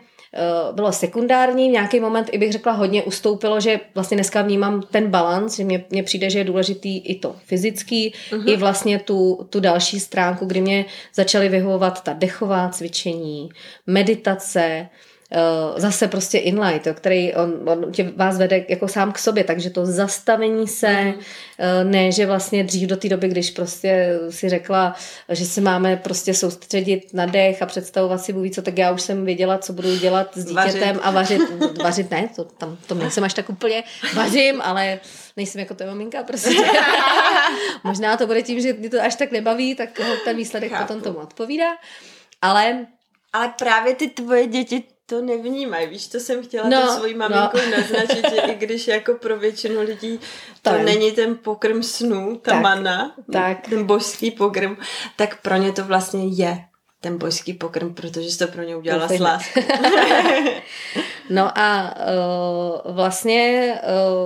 [0.72, 5.08] bylo sekundární, v nějaký moment i bych řekla hodně ustoupilo, že vlastně dneska vnímám ten
[5.08, 8.54] balans, že mně, mně přijde, že je důležitý i to fyzický, uh-huh.
[8.54, 13.50] i vlastně tu, tu další stránku, kdy mě začaly vyhovovat ta dechová cvičení,
[13.88, 15.15] meditace, Uh,
[15.78, 19.70] zase prostě inlight, jo, který on, on tě vás vede jako sám k sobě, takže
[19.70, 21.14] to zastavení se, mm.
[21.14, 21.24] uh,
[21.84, 24.96] ne, že vlastně dřív do té doby, když prostě si řekla,
[25.30, 29.02] že se máme prostě soustředit na dech a představovat si Bůh co, tak já už
[29.02, 31.02] jsem věděla, co budu dělat s dítětem vařit.
[31.02, 31.42] a vařit,
[31.84, 35.00] vařit ne, to, tam, to nejsem až tak úplně, vařím, ale
[35.38, 36.56] nejsem jako to maminka, prostě.
[37.84, 39.90] Možná to bude tím, že mě to až tak nebaví, tak
[40.26, 40.84] ten výsledek Chápu.
[40.84, 41.70] potom tomu odpovídá,
[42.42, 42.86] ale
[43.34, 47.14] ale právě ty tvoje děti to nevnímají, víš, to jsem chtěla No, no, to svojí
[47.16, 47.64] maminku no.
[47.66, 47.72] no.
[47.78, 50.18] naznačit, že i když jako pro většinu lidí
[50.62, 50.82] to Tak.
[50.82, 52.62] není ten pokrm snů, ta Tak.
[52.62, 53.68] mana, Tak.
[53.70, 54.78] ten božský pokrm,
[55.16, 56.58] tak pro ně to vlastně je
[57.02, 59.62] ten božský pokrm, protože jsi to pro ně udělala s láskou.
[61.30, 61.96] No a
[62.86, 63.74] uh, vlastně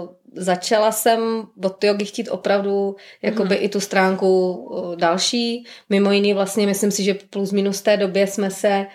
[0.02, 1.20] uh, začala jsem
[1.64, 5.66] od jogy chtít opravdu jakoby i tu stránku další.
[5.90, 8.86] Mimo jiný vlastně myslím si, že plus minus té době jsme se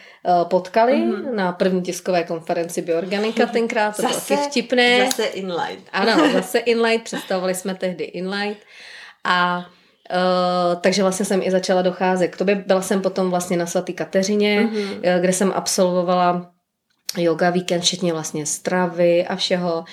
[0.45, 1.37] potkali Mhm.
[1.37, 3.97] na první tiskové konferenci Bioorganika tenkrát.
[3.97, 5.05] To bylo taky vtipné.
[5.07, 5.77] Zase inline.
[5.93, 8.63] Ano, zase Inlight, představovali jsme tehdy Inlight
[9.25, 9.67] a
[10.11, 12.55] Uh, takže vlastně jsem i začala docházet k tobě.
[12.67, 14.75] Byla jsem potom vlastně na svatý Kateřině, Mhm.
[14.75, 15.21] mm-hmm.
[15.21, 16.51] kde jsem absolvovala
[17.19, 19.85] yoga víkend, včetně vlastně stravy a všeho.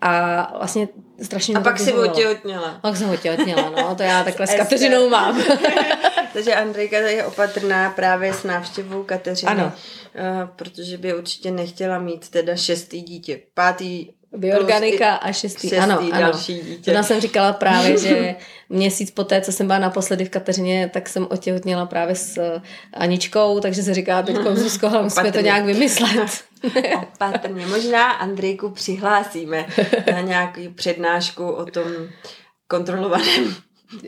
[0.00, 0.88] A vlastně
[1.22, 2.78] strašně A pak si otěhotněla.
[2.82, 4.54] Pak jsem otěhotněla, no, to já takhle s.
[4.56, 5.42] Kateřinou mám.
[6.32, 9.52] Takže Andrejka je opatrná právě s návštěvou Kateřiny.
[9.52, 9.72] Ano.
[10.14, 13.40] Uh, protože by určitě nechtěla mít teda šestý dítě.
[13.54, 15.68] Pátý Bioorganika plus a šestý.
[15.68, 16.10] šestý ano, ano.
[16.20, 16.92] další dítě.
[16.92, 18.34] To jsem říkala právě, že
[18.68, 22.62] měsíc poté, co jsem byla naposledy v Kateřině, tak jsem otěhotněla právě s eh,
[22.94, 26.44] Aničkou, takže se říká teď Zuzko, ale musíme to nějak vymyslet.
[27.02, 27.66] Opatrně.
[27.66, 29.66] Možná Andrejku přihlásíme
[30.12, 31.84] na nějaký přednášku o tom
[32.68, 33.54] kontrolovaném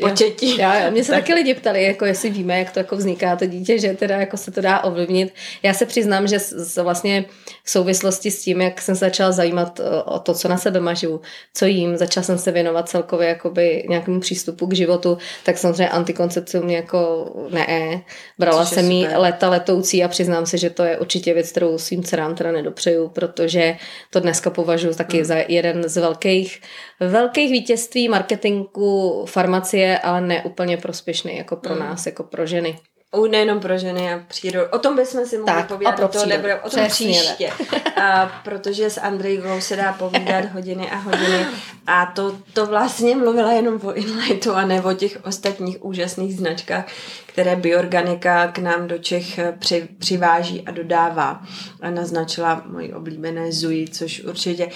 [0.00, 0.60] početí.
[0.60, 0.90] Jo, jo.
[0.90, 1.20] Mě se Tak.
[1.20, 4.36] taky lidi ptali, jako jestli víme, jak to jako vzniká to dítě, že teda jako
[4.36, 5.34] se to dá ovlivnit.
[5.62, 7.24] Já se přiznám, že s, s vlastně
[7.64, 10.80] v souvislosti s tím, jak jsem se začala zajímat eh, o to, co na sebe
[10.80, 11.20] mažu,
[11.54, 16.60] co jím, začala jsem se věnovat celkově jakoby nějakému přístupu k životu, tak samozřejmě antikoncepci
[16.60, 18.02] mě jako ne,
[18.38, 19.18] brala Což jsem super.
[19.18, 23.08] leta letoucí a přiznám se, že to je určitě věc, kterou svým dcerám teda nedopřeju,
[23.08, 23.76] protože
[24.10, 25.24] to dneska považuji taky Mm.
[25.24, 26.60] za jeden z velkých,
[27.00, 31.80] velkých vítězství marketingu farmacie, ale ne úplně prospěšný jako pro Mm.
[31.80, 32.78] nás, jako pro ženy.
[33.16, 34.70] U, nejenom pro ženy a přírodu.
[34.72, 36.30] O tom bychom si mohli Tak, povídat, a pro přírodu.
[36.30, 37.50] nebude, o tom Přesně příště.
[38.02, 41.46] A, protože s Andrejkou se dá povídat hodiny a hodiny
[41.86, 46.84] a to, to vlastně mluvila jenom o Inlightu a ne o těch ostatních úžasných značkách,
[47.26, 51.42] které Bioorganika k nám do Čech při, přiváží a dodává.
[51.80, 54.68] A naznačila moji oblíbené Zui, což určitě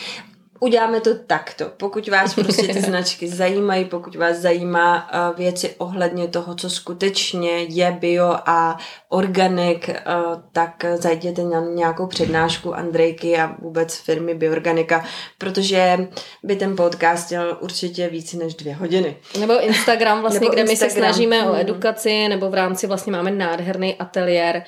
[0.64, 1.64] Uděláme to takto.
[1.76, 7.50] Pokud vás prostě ty značky zajímají, pokud vás zajímá uh, věci ohledně toho, co skutečně
[7.62, 15.04] je bio a organik, uh, tak zajděte na nějakou přednášku Andrejky a vůbec firmy Bioorganika,
[15.38, 15.98] protože
[16.42, 19.16] by ten podcast měl určitě víc než dvě hodiny.
[19.40, 21.12] Nebo Instagram vlastně, Nebo kde my se Instagram.
[21.12, 21.60] snažíme o Mhm.
[21.60, 24.62] edukaci, nebo v rámci vlastně máme nádherný ateliér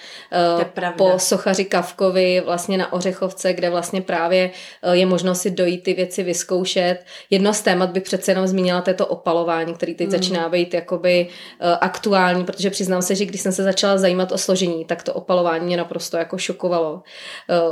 [0.57, 0.97] uh, pravda.
[0.99, 4.51] po sochaři Kavkovi vlastně na Ořechovce, kde vlastně právě
[4.93, 6.99] je možno si dojít ty věci vyzkoušet.
[7.31, 10.11] Jedno z témat bych přece jenom zmínila, to je to opalování, který teď Mhm.
[10.17, 11.27] začíná být jakoby
[11.63, 15.15] uh, aktuální, protože přiznám se, že když jsem se začala zajímat o složení, tak to
[15.15, 16.93] opalování mě naprosto jako šokovalo.
[16.93, 17.01] Uh,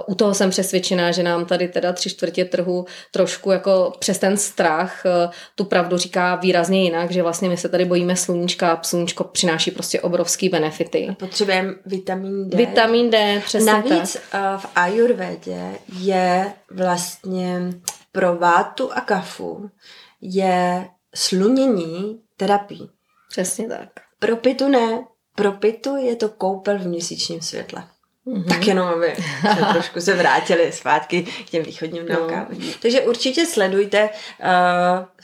[0.07, 4.37] u toho jsem přesvědčená, že nám tady teda tři čtvrtě trhu trošku jako přes ten
[4.37, 8.83] strach uh, tu pravdu říká výrazně jinak, že vlastně my se tady bojíme sluníčka a
[8.83, 11.17] sluníčko přináší prostě obrovský benefity.
[11.19, 12.57] Potřebujeme vitamin D.
[12.57, 14.61] Vitamin D, přesně Navíc tak.
[14.61, 15.61] v ajurvédě
[15.99, 17.61] je vlastně
[18.15, 19.71] pro vátu a kafu
[20.21, 22.81] je slunění terapii.
[23.31, 23.89] Přesně tak.
[24.19, 25.05] Pro pitu ne.
[25.35, 27.85] Pro pitu je to koupel v měsíčním světle.
[28.25, 28.43] Mhm.
[28.43, 28.49] Mm-hmm.
[28.49, 32.15] Tak jenom, aby jsme trošku se vrátili zpátky k těm východním No.
[32.15, 32.47] naukám.
[32.83, 34.49] Takže určitě sledujte uh,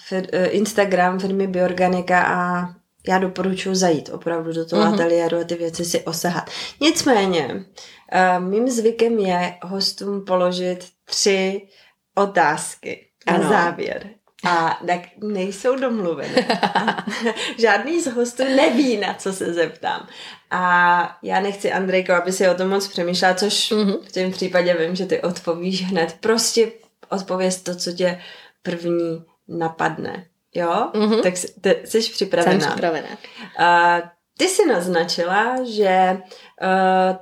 [0.09, 2.68] fir, uh, Instagram firmy Bioorganika a
[3.09, 4.91] já doporučuji zajít opravdu do toho Mhm.
[4.91, 4.95] mm-hmm.
[4.95, 6.51] ateliéru a ty věci si osahat.
[6.80, 11.68] Nicméně, uh, mým zvykem je hostům položit tři
[12.15, 13.49] otázky na Ano.
[13.49, 14.07] závěr.
[14.49, 16.47] A tak nejsou domluvené.
[16.75, 16.97] A
[17.59, 20.07] Žádný z hostů neví, na co se zeptám.
[20.51, 23.93] A já nechci, Andrejko, aby si o tom moc přemýšlela, což Mhm.
[24.09, 26.17] v tom případě vím, že ty odpovíš hned.
[26.21, 26.73] Prostě
[27.09, 28.21] odpověz to, co tě
[28.63, 30.25] první napadne.
[30.55, 30.91] Jo?
[30.97, 31.23] Mhm.
[31.23, 32.61] Tak jsi, ty, jsi připravená.
[32.61, 33.09] Jsem připravená.
[33.09, 34.09] Uh,
[34.39, 36.19] ty si naznačila, že
[36.63, 37.17] uh,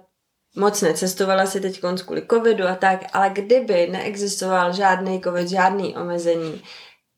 [0.59, 6.62] moc necestovala si teď kvůli covidu a tak, ale kdyby neexistoval žádný covid, žádný omezení,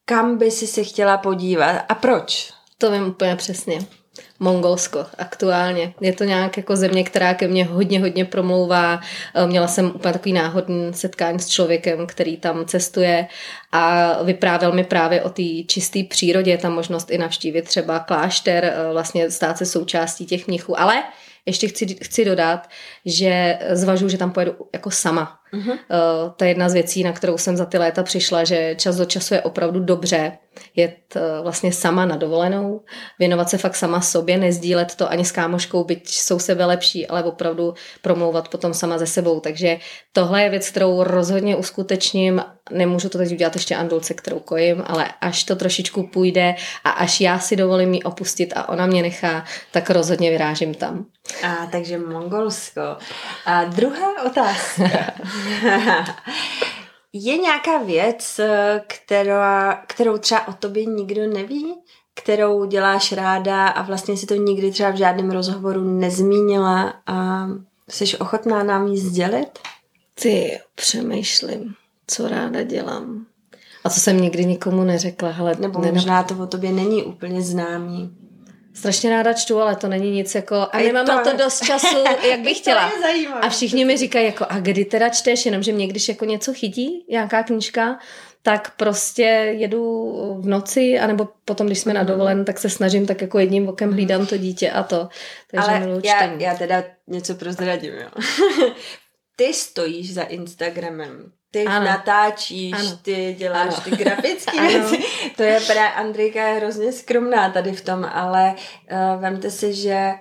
[0.05, 2.53] kam by si se chtěla podívat a proč?
[2.79, 3.87] To vím úplně přesně.
[4.41, 5.95] Mongolsko aktuálně.
[6.01, 9.01] Je to nějak jako země, která ke mně hodně, hodně promlouvá.
[9.35, 13.27] Eh, Měla jsem úplně takový náhodný setkání s člověkem, který tam cestuje
[13.73, 16.51] a vyprávěl mi právě o té čisté přírodě.
[16.51, 20.81] Je tam možnost i navštívit třeba klášter, eh, vlastně stát se součástí těch mnichů.
[20.81, 21.03] Ale
[21.47, 22.69] ještě chci, chci dodat,
[23.07, 25.39] že zvažuji, že tam pojedu jako sama.
[25.53, 25.71] Mhm.
[25.71, 25.77] Uh,
[26.37, 29.05] to je jedna z věcí, na kterou jsem za ty léta přišla, že čas do
[29.05, 30.33] času je opravdu dobře
[30.77, 32.81] jet eh, vlastně sama na dovolenou,
[33.19, 37.25] věnovat se fakt sama sobě, nezdílet to ani s kámoškou, byť jsou sebe lepší, ale
[37.25, 39.41] opravdu promlouvat potom sama ze sebou.
[39.41, 39.79] Takže
[40.13, 42.43] tohle je věc, kterou rozhodně uskutečním.
[42.71, 46.55] Nemůžu to teď udělat ještě Andulce, kterou kojím, ale až to trošičku půjde
[46.85, 51.07] a až já si dovolím ji opustit a ona mě nechá, tak rozhodně vyrážím tam.
[51.43, 52.81] A takže Mongolsko.
[53.47, 55.15] A druhá otázka.
[57.13, 58.41] Je nějaká věc,
[58.87, 61.75] která, kterou třeba o tobě nikdo neví?
[62.15, 67.47] Kterou děláš ráda a vlastně si to nikdy třeba v žádném rozhovoru nezmínila a
[67.89, 69.59] jsi ochotná nám ji sdělit?
[70.15, 71.75] Ty, přemýšlím,
[72.07, 73.27] co ráda dělám.
[73.85, 75.31] A co jsem nikdy nikomu neřekla.
[75.31, 78.17] Hele, Nebo možná to o tobě není úplně známý.
[78.75, 80.55] Strašně ráda čtu, ale to není nic jako...
[80.55, 81.97] A, a nemám to, na to dost času,
[82.31, 82.93] jak bych chtěla.
[83.41, 87.07] a všichni mi říkají jako, a kdy teda čteš, jenomže mě když jako něco chytí,
[87.09, 87.99] nějaká knížka,
[88.43, 89.23] tak prostě
[89.59, 92.09] jedu v noci, anebo potom, když jsme na mhm.
[92.09, 95.09] dovolen, tak se snažím tak jako jedním okem hlídám to dítě a to.
[95.51, 98.09] Takže Ale já, já teda něco prozradím, jo.
[99.37, 101.87] Ty stojíš za Instagramem ty ano.
[101.87, 102.99] natáčíš, ano.
[103.03, 103.81] ty děláš ano.
[103.85, 104.99] ty grafické věci.
[105.37, 108.55] To je právě Andrejka je hrozně skromná tady v tom, ale
[108.93, 110.13] uh, vemte si, že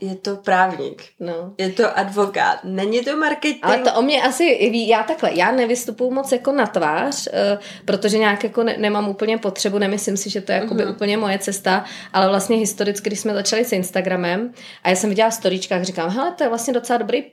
[0.00, 1.54] je to právník, no.
[1.58, 3.64] je to advokát, není to marketing.
[3.64, 7.62] Ale to o mě asi ví, já takhle, já nevystupuju moc jako na tvář, uh,
[7.84, 10.74] protože nějak jako ne, nemám úplně potřebu, nemyslím si, že to je uh-huh.
[10.74, 10.90] Mhm.
[10.90, 15.30] úplně moje cesta, ale vlastně historicky, když jsme začali s Instagramem a já jsem viděla
[15.30, 17.24] storíčkách, říkám, hele, to je vlastně docela dobrý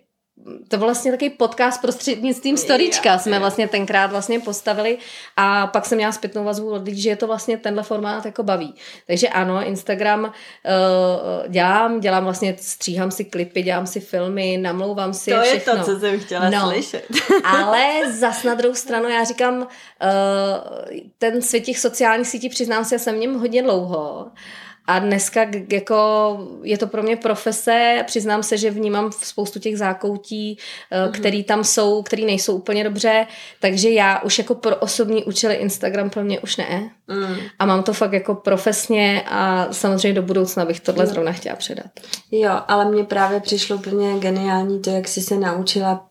[0.68, 4.98] to byl vlastně takový podcast prostřednictvím storíčka jsme vlastně tenkrát vlastně postavili
[5.38, 8.44] a pak jsem měla zpětnou vazbu od lidí, že je to vlastně tenhle formát jako
[8.44, 8.76] baví.
[9.08, 10.32] Takže ano, Instagram uh,
[11.48, 15.74] dělám, dělám vlastně, stříhám si klipy, dělám si filmy, namlouvám si To všechno.
[15.74, 17.06] je to, co jsem chtěla no, slyšet.
[17.44, 19.68] ale zas na druhou stranu já říkám, uh,
[21.18, 24.32] ten svět těch sociálních sítí, přiznám se, jsem v něm hodně dlouho
[24.88, 30.58] a dneska jako je to pro mě profese, přiznám se, že vnímám spoustu těch zákoutí,
[30.92, 31.12] mm-hmm.
[31.12, 33.28] který tam jsou, který nejsou úplně dobře,
[33.60, 36.92] takže já už jako pro osobní účely Instagram pro mě už ne.
[37.08, 37.36] Mm.
[37.60, 41.12] A mám to fakt jako profesně a samozřejmě do budoucna bych tohle no.
[41.12, 41.92] zrovna chtěla předat.
[42.32, 46.11] Jo, ale mně právě přišlo úplně geniální to, jak jsi se naučila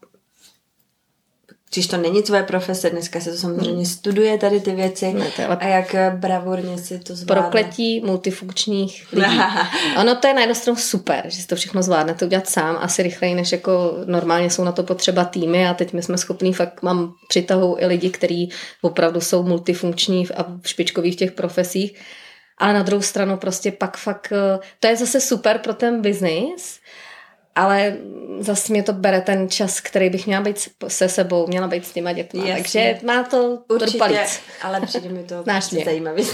[1.74, 3.86] když to není tvoje profese, dneska se to samozřejmě hmm.
[3.86, 7.42] studuje tady ty věci ne, to je a jak bravurně si to zvládne.
[7.42, 9.40] Prokletí multifunkčních lidí.
[10.00, 12.76] ono to je na jednu stranu super, že si to všechno zvládne to udělat sám,
[12.80, 16.54] asi rychleji, než jako normálně jsou na to potřeba týmy a teď my jsme schopní,
[16.54, 18.50] fakt mám přitahou i lidi, kteří
[18.82, 22.00] opravdu jsou multifunkční a špičkoví v těch profesích.
[22.58, 26.79] A na druhou stranu prostě pak fakt, eh, to je zase super pro ten biznis,
[27.54, 27.96] ale
[28.40, 31.92] zase mě to bere ten čas, který bych měla být se sebou, měla být s
[31.92, 32.44] těma dětma.
[32.44, 32.54] Jasně.
[32.62, 34.40] Takže má to Určitě, palic.
[34.62, 35.44] ale přijde mi to
[35.84, 36.24] zajímavý.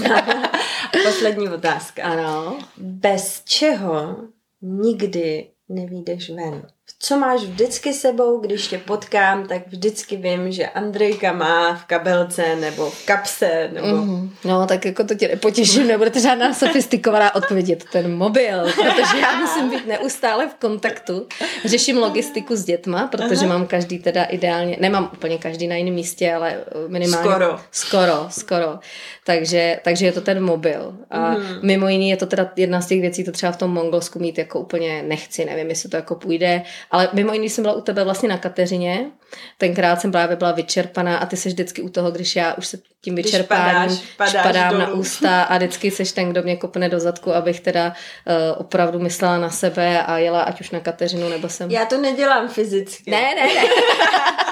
[1.04, 2.02] Poslední otázka.
[2.02, 2.58] Ano.
[2.76, 4.16] Bez čeho
[4.62, 6.66] nikdy nevídeš ven?
[6.98, 12.56] Co máš vždycky sebou, když tě potkám, tak vždycky vím, že Andrejka má v kabelce
[12.56, 13.70] nebo v kapse.
[13.72, 13.86] Nebo...
[13.86, 18.16] Mm, no, tak jako to tě nepotěším, nebude to žádná sofistikovaná odpověď, je to ten
[18.16, 21.26] mobil, protože já musím být neustále v kontaktu.
[21.64, 23.58] Řeším logistiku s dětma, protože Aha.
[23.58, 27.30] mám každý teda ideálně, nemám úplně každý na jiném místě, ale minimálně.
[27.30, 27.60] Skoro.
[27.70, 28.78] Skoro, skoro.
[29.24, 30.96] Takže, takže je to ten mobil.
[31.10, 31.44] A mm.
[31.62, 34.38] mimo jiný je to teda jedna z těch věcí, to třeba v tom Mongolsku mít
[34.38, 38.04] jako úplně nechci, nevím, jestli to jako půjde, ale mimo jiný jsem byla u tebe
[38.04, 39.10] vlastně na Kateřině.
[39.58, 42.78] Tenkrát jsem právě byla vyčerpaná a ty seš vždycky u toho, když já už se
[43.00, 43.98] tím vyčerpáním
[44.42, 48.34] padám na ústa a vždycky seš ten, kdo mě kopne do zadku, abych teda uh,
[48.60, 51.70] opravdu myslela na sebe a jela ať už na Kateřinu nebo jsem...
[51.70, 53.10] Já to nedělám fyzicky.
[53.10, 53.62] Ne, ne, ne.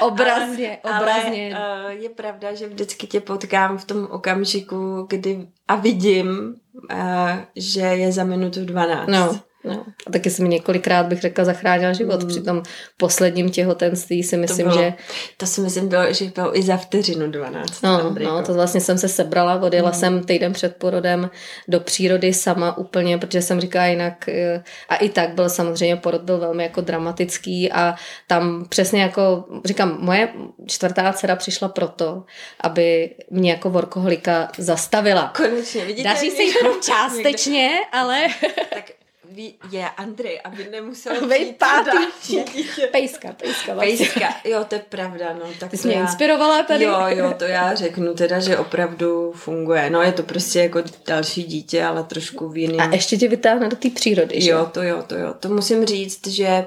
[0.00, 1.56] obrazně, ale, obrazně.
[1.56, 6.54] Ale uh, je pravda, že vždycky tě potkám v tom okamžiku, kdy a vidím,
[6.92, 9.08] uh, že je za minutu 12.
[9.08, 9.40] No.
[9.64, 9.84] No.
[10.06, 12.22] A taky se mi několikrát, bych řekla, zachránila život.
[12.22, 12.28] Mm.
[12.28, 12.62] Při tom
[12.96, 14.94] posledním těhotenství si myslím, to bylo, že...
[15.36, 17.82] To si myslím, bylo, že bylo i za vteřinu 12.
[17.82, 19.94] No, no, to vlastně jsem se sebrala, odjela mm.
[19.94, 21.30] jsem týden před porodem
[21.68, 24.28] do přírody sama úplně, protože jsem říkala jinak...
[24.28, 27.94] Eh, a i tak byl samozřejmě, porod byl velmi jako dramatický a
[28.26, 30.28] tam přesně jako, říkám, moje
[30.66, 32.24] čtvrtá dcera přišla proto,
[32.60, 35.32] aby mě jako workoholika zastavila.
[35.36, 36.08] Konečně, vidíte?
[36.08, 36.52] Daří se jí
[36.82, 38.26] částečně, ale...
[38.74, 41.90] tak ví, je Andrej, aby nemusel být pátý
[42.26, 42.44] dítě.
[42.92, 43.74] Pejska, pejska.
[43.74, 43.96] Vlastně.
[43.96, 45.36] Pejska, jo, to je pravda.
[45.38, 46.84] No, tak Ty jsi mě já, inspirovala tady.
[46.84, 49.90] Jo, jo, to já řeknu teda, že opravdu funguje.
[49.90, 52.80] No je to prostě jako další dítě, ale trošku v jiným.
[52.80, 54.50] A ještě tě vytáhne do té přírody, že?
[54.50, 55.34] Jo, to jo, to jo.
[55.40, 56.66] To musím říct, že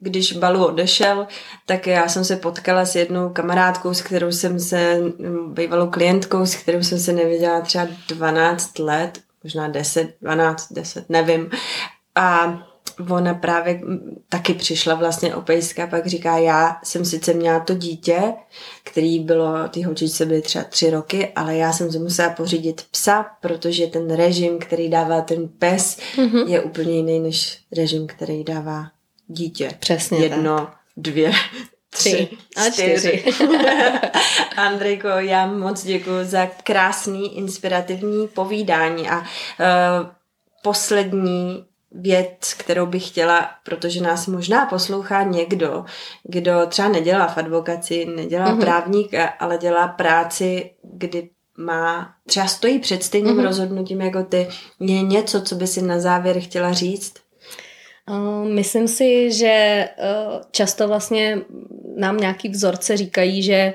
[0.00, 1.26] když Balu odešel,
[1.66, 4.98] tak já jsem se potkala s jednou kamarádkou, s kterou jsem se,
[5.46, 11.50] bývalou klientkou, s kterou jsem se neviděla třeba 12 let, možná 10, 12, 10, nevím.
[12.14, 12.58] A
[13.10, 13.80] ona právě
[14.28, 18.34] taky přišla vlastně o pejska, pak říká, já jsem sice měla to dítě,
[18.82, 23.26] který bylo, ty holčičce byly třeba tři roky, ale já jsem si musela pořídit psa,
[23.40, 26.48] protože ten režim, který dává ten pes, mm-hmm.
[26.48, 28.86] je úplně jiný než režim, který dává
[29.26, 29.70] dítě.
[29.78, 30.76] Přesně Jedno, tak.
[30.96, 31.32] dvě,
[31.94, 33.24] tři, a čtyři.
[34.56, 39.24] Andrejko, já moc děkuji za krásný, inspirativní povídání a uh,
[40.62, 45.84] poslední věc, kterou bych chtěla, protože nás možná poslouchá někdo,
[46.22, 48.60] kdo třeba nedělá v advokaci, nedělá mm-hmm.
[48.60, 53.44] právník, ale dělá práci, kdy má, třeba stojí před stejným mm-hmm.
[53.44, 54.48] rozhodnutím jako ty.
[54.80, 57.14] Je něco, co by si na závěr chtěla říct?
[58.44, 59.88] Myslím si, že
[60.50, 61.38] často vlastně
[61.96, 63.74] nám nějaký vzorce říkají, že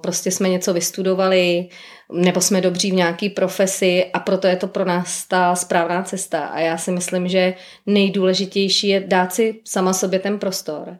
[0.00, 1.68] prostě jsme něco vystudovali,
[2.12, 6.46] nebo jsme dobří v nějaké profesi a proto je to pro nás ta správná cesta.
[6.46, 7.54] A já si myslím, že
[7.86, 10.98] nejdůležitější je dát si sama sobě ten prostor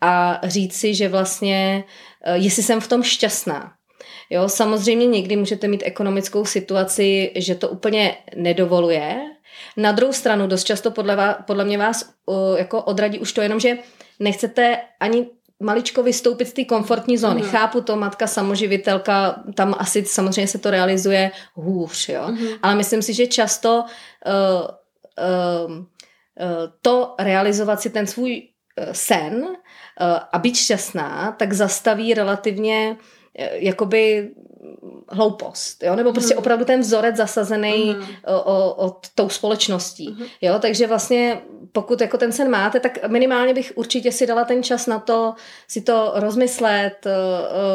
[0.00, 1.84] a říct si, že vlastně,
[2.34, 3.72] jestli jsem v tom šťastná,
[4.30, 9.16] Jo, samozřejmě někdy můžete mít ekonomickou situaci, že to úplně nedovoluje,
[9.76, 13.40] na druhou stranu dost často podle, vás, podle mě vás uh, jako odradí už to
[13.40, 13.78] jenom, že
[14.20, 15.26] nechcete ani
[15.60, 17.42] maličko vystoupit z té komfortní zóny.
[17.42, 17.48] Mm.
[17.48, 22.28] Chápu to, matka samoživitelka, tam asi samozřejmě se to realizuje hůř, jo.
[22.28, 22.46] Mm.
[22.62, 23.84] Ale myslím si, že často
[24.26, 24.66] uh,
[25.64, 25.84] uh, uh,
[26.82, 29.56] to realizovat si ten svůj uh, sen uh,
[30.32, 33.06] a být šťastná, tak zastaví relativně uh,
[33.54, 34.30] jakoby
[35.08, 35.96] hloupost, jo?
[35.96, 36.38] nebo prostě mm.
[36.38, 38.06] opravdu ten vzorec zasazený mm.
[38.26, 40.08] o, o, o tou společností.
[40.08, 40.24] Mm.
[40.40, 40.58] Jo?
[40.58, 41.40] Takže vlastně
[41.72, 45.34] pokud jako ten sen máte, tak minimálně bych určitě si dala ten čas na to
[45.68, 47.06] si to rozmyslet,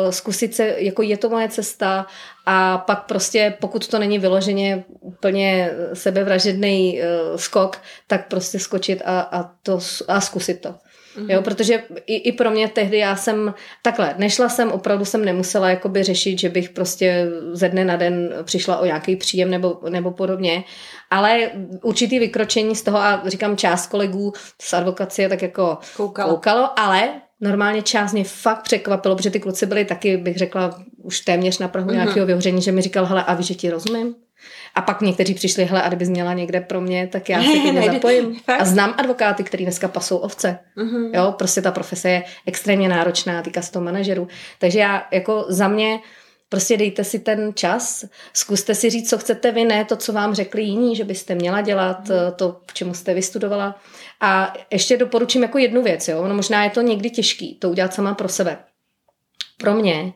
[0.09, 2.05] zkusit se, jako je to moje cesta
[2.45, 7.01] a pak prostě, pokud to není vyloženě úplně sebevražedný
[7.35, 7.77] skok,
[8.07, 10.75] tak prostě skočit a, a, to, a zkusit to.
[11.17, 11.31] Mm-hmm.
[11.31, 15.69] Jo, protože i, i pro mě tehdy já jsem takhle, nešla jsem, opravdu jsem nemusela
[15.69, 20.11] jakoby řešit, že bych prostě ze dne na den přišla o nějaký příjem nebo, nebo
[20.11, 20.63] podobně,
[21.09, 21.51] ale
[21.83, 27.09] určitý vykročení z toho a říkám část kolegů z advokacie tak jako koukalo, koukalo ale
[27.41, 31.67] normálně část mě fakt překvapilo, protože ty kluci byli taky, bych řekla, už téměř na
[31.67, 31.93] prahu mm-hmm.
[31.93, 34.15] nějakého vyhoření, že mi říkal, hele, a víš, že ti rozumím?
[34.75, 37.81] A pak někteří přišli, hele, a kdybys měla někde pro mě, tak já se klidně
[37.93, 38.37] zapojím.
[38.59, 40.59] A znám advokáty, který dneska pasou ovce.
[40.77, 41.09] Uh-huh.
[41.13, 44.27] Jo, prostě ta profese je extrémně náročná, týká se toho manažerů.
[44.59, 45.99] Takže já jako za mě
[46.51, 50.33] Prostě dejte si ten čas, zkuste si říct, co chcete vy, ne to, co vám
[50.33, 52.33] řekli jiní, že byste měla dělat, mhm.
[52.35, 53.79] to, k čemu jste vystudovala.
[54.21, 56.27] A ještě doporučím jako jednu věc, jo?
[56.27, 58.57] No možná je to někdy těžký, to udělat sama pro sebe.
[59.57, 60.13] Pro mě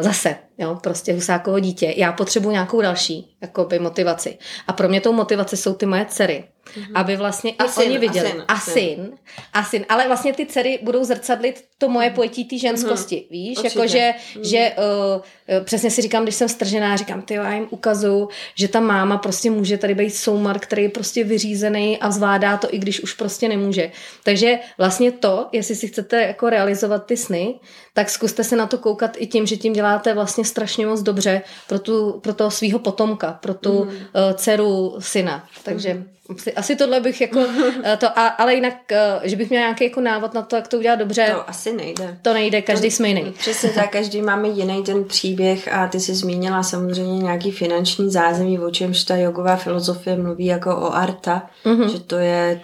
[0.00, 4.38] zase, jo, prostě Husákovo dítě, já potřebuji nějakou další jakoby, motivaci.
[4.66, 6.44] A pro mě tou motivací jsou ty moje dcery.
[6.76, 6.92] Mm-hmm.
[6.94, 8.32] Aby vlastně a i syn, oni viděli.
[8.32, 9.18] A syn, a syn.
[9.52, 9.84] A syn.
[9.88, 12.16] Ale vlastně ty dcery budou zrcadlit to moje mhm.
[12.16, 13.16] pojetí té ženskosti.
[13.16, 13.30] Mm-hmm.
[13.30, 13.58] Víš?
[13.64, 14.40] Jako, že, mm-hmm.
[14.42, 18.80] že uh, přesně si říkám, když jsem stržená, říkám, ty já jim ukazuju, že ta
[18.80, 23.00] máma prostě může tady být soumar, který je prostě vyřízený a zvládá to, i když
[23.00, 23.90] už prostě nemůže.
[24.24, 27.54] Takže vlastně to, jestli si chcete jako realizovat ty sny,
[27.94, 31.42] tak zkuste se na to koukat i tím, že tím děláte vlastně strašně moc dobře
[31.68, 33.90] pro, tu, pro toho svého potomka, pro tu mm.
[33.90, 33.96] uh,
[34.34, 35.48] dceru syna.
[35.62, 36.08] Takže mm.
[36.56, 37.40] Asi tohle bych jako
[37.84, 40.68] eh, to, a, ale jinak, eh, že bych měla nějaký jako návod na to, jak
[40.68, 41.30] to udělat dobře.
[41.34, 42.18] To asi nejde.
[42.22, 43.32] To nejde, každý to, jsme jiný.
[43.38, 48.58] Přesně tak, každý máme jiný ten příběh a ty jsi zmínila samozřejmě nějaký finanční zázemí,
[48.58, 51.92] o čemž ta jogová filozofie mluví jako o arta, mm-hmm.
[51.92, 52.60] že to je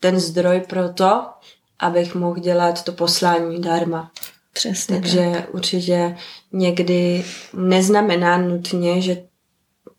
[0.00, 1.24] ten zdroj pro to,
[1.78, 4.10] abych mohl dělat to poslání darma.
[4.52, 5.54] Přesně Takže tak.
[5.54, 6.16] určitě
[6.52, 9.22] někdy neznamená nutně, že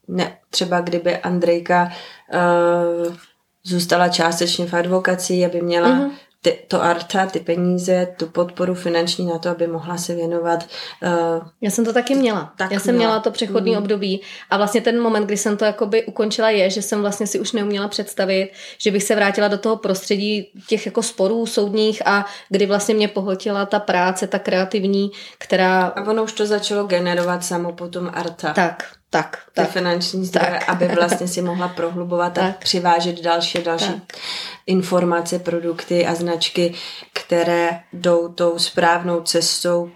[0.07, 1.91] ne, třeba kdyby Andrejka
[2.33, 3.15] uh,
[3.63, 6.11] zůstala částečně v advokaci, aby měla uh-huh.
[6.41, 10.65] ty, to arta, ty peníze, tu podporu finanční na to, aby mohla se věnovat.
[11.03, 12.53] Uh, Já jsem to taky měla.
[12.57, 13.77] Tak Já jsem měla, měla to přechodný uh-huh.
[13.77, 17.39] období a vlastně ten moment, kdy jsem to jakoby ukončila je, že jsem vlastně si
[17.39, 22.25] už neuměla představit, že bych se vrátila do toho prostředí těch jako sporů soudních a
[22.49, 25.85] kdy vlastně mě pohltila ta práce, ta kreativní, která...
[25.85, 28.53] A ono už to začalo generovat samo potom arta.
[28.53, 28.83] Tak,
[29.14, 30.70] tak, ty tak, finanční zdroje, tak.
[30.70, 32.43] aby vlastně si mohla prohlubovat tak.
[32.43, 34.20] a přivážet další další tak.
[34.68, 36.74] informace, produkty a značky,
[37.14, 39.91] které jdou tou správnou cestou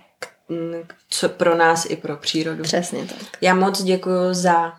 [1.09, 2.63] co pro nás i pro přírodu.
[2.63, 3.17] Přesně tak.
[3.41, 4.73] Já moc děkuji za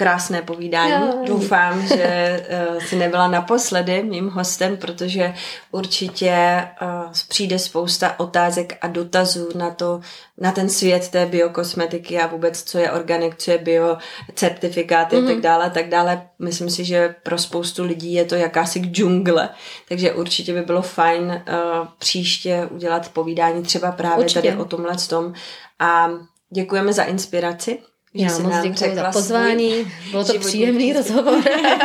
[0.00, 0.92] krásné povídání.
[0.92, 1.22] Jo.
[1.26, 5.34] Doufám, že uh, si nebyla naposledy mým hostem, protože
[5.70, 10.00] určitě uh, přijde spousta otázek a dotazů na to,
[10.38, 13.96] na ten svět té biokosmetiky a vůbec, co je organik, co je bio,
[14.34, 15.24] certifikáty mm-hmm.
[15.24, 15.42] a tak mhm.
[15.42, 16.28] dále, tak dále.
[16.38, 19.48] Myslím si, že pro spoustu lidí je to jakási džungle,
[19.88, 24.48] takže určitě by bylo fajn uh, příště udělat povídání třeba právě určitě.
[24.48, 25.34] tady o tomhle tom.
[25.78, 26.10] A
[26.50, 27.78] děkujeme za inspiraci
[28.14, 31.42] že Já moc děkuji za pozvání, bylo to příjemný rozhovor.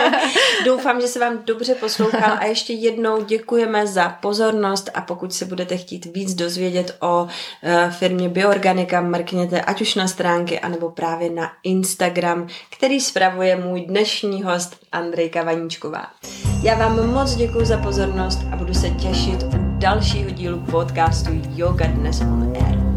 [0.66, 5.46] Doufám, že se vám dobře poslouchal a ještě jednou děkujeme za pozornost a pokud se
[5.46, 7.30] budete chtít víc dozvědět o uh,
[7.92, 12.48] firmě Bioorganika, mrkněte ať už na stránky, anebo právě na Instagram,
[12.78, 16.08] který spravuje můj dnešní host Andrejka Vaníčková.
[16.64, 21.88] Já vám moc děkuji za pozornost a budu se těšit u dalšího dílu podcastu Yoga
[21.88, 22.95] Dnes on Air.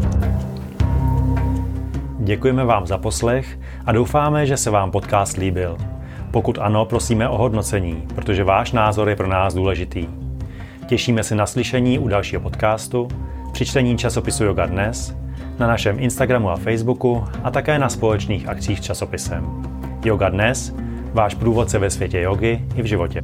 [2.21, 5.77] Děkujeme vám za poslech a doufáme, že se vám podcast líbil.
[6.31, 10.07] Pokud ano, prosíme o hodnocení, protože váš názor je pro nás důležitý.
[10.87, 13.07] Těšíme se na slyšení u dalšího podcastu,
[13.51, 15.15] při čtení časopisu Yoga Dnes,
[15.59, 19.63] na našem Instagramu a Facebooku a také na společných akcích s časopisem.
[20.05, 20.75] Yoga Dnes,
[21.13, 23.21] váš průvodce ve světě jogy i v životě.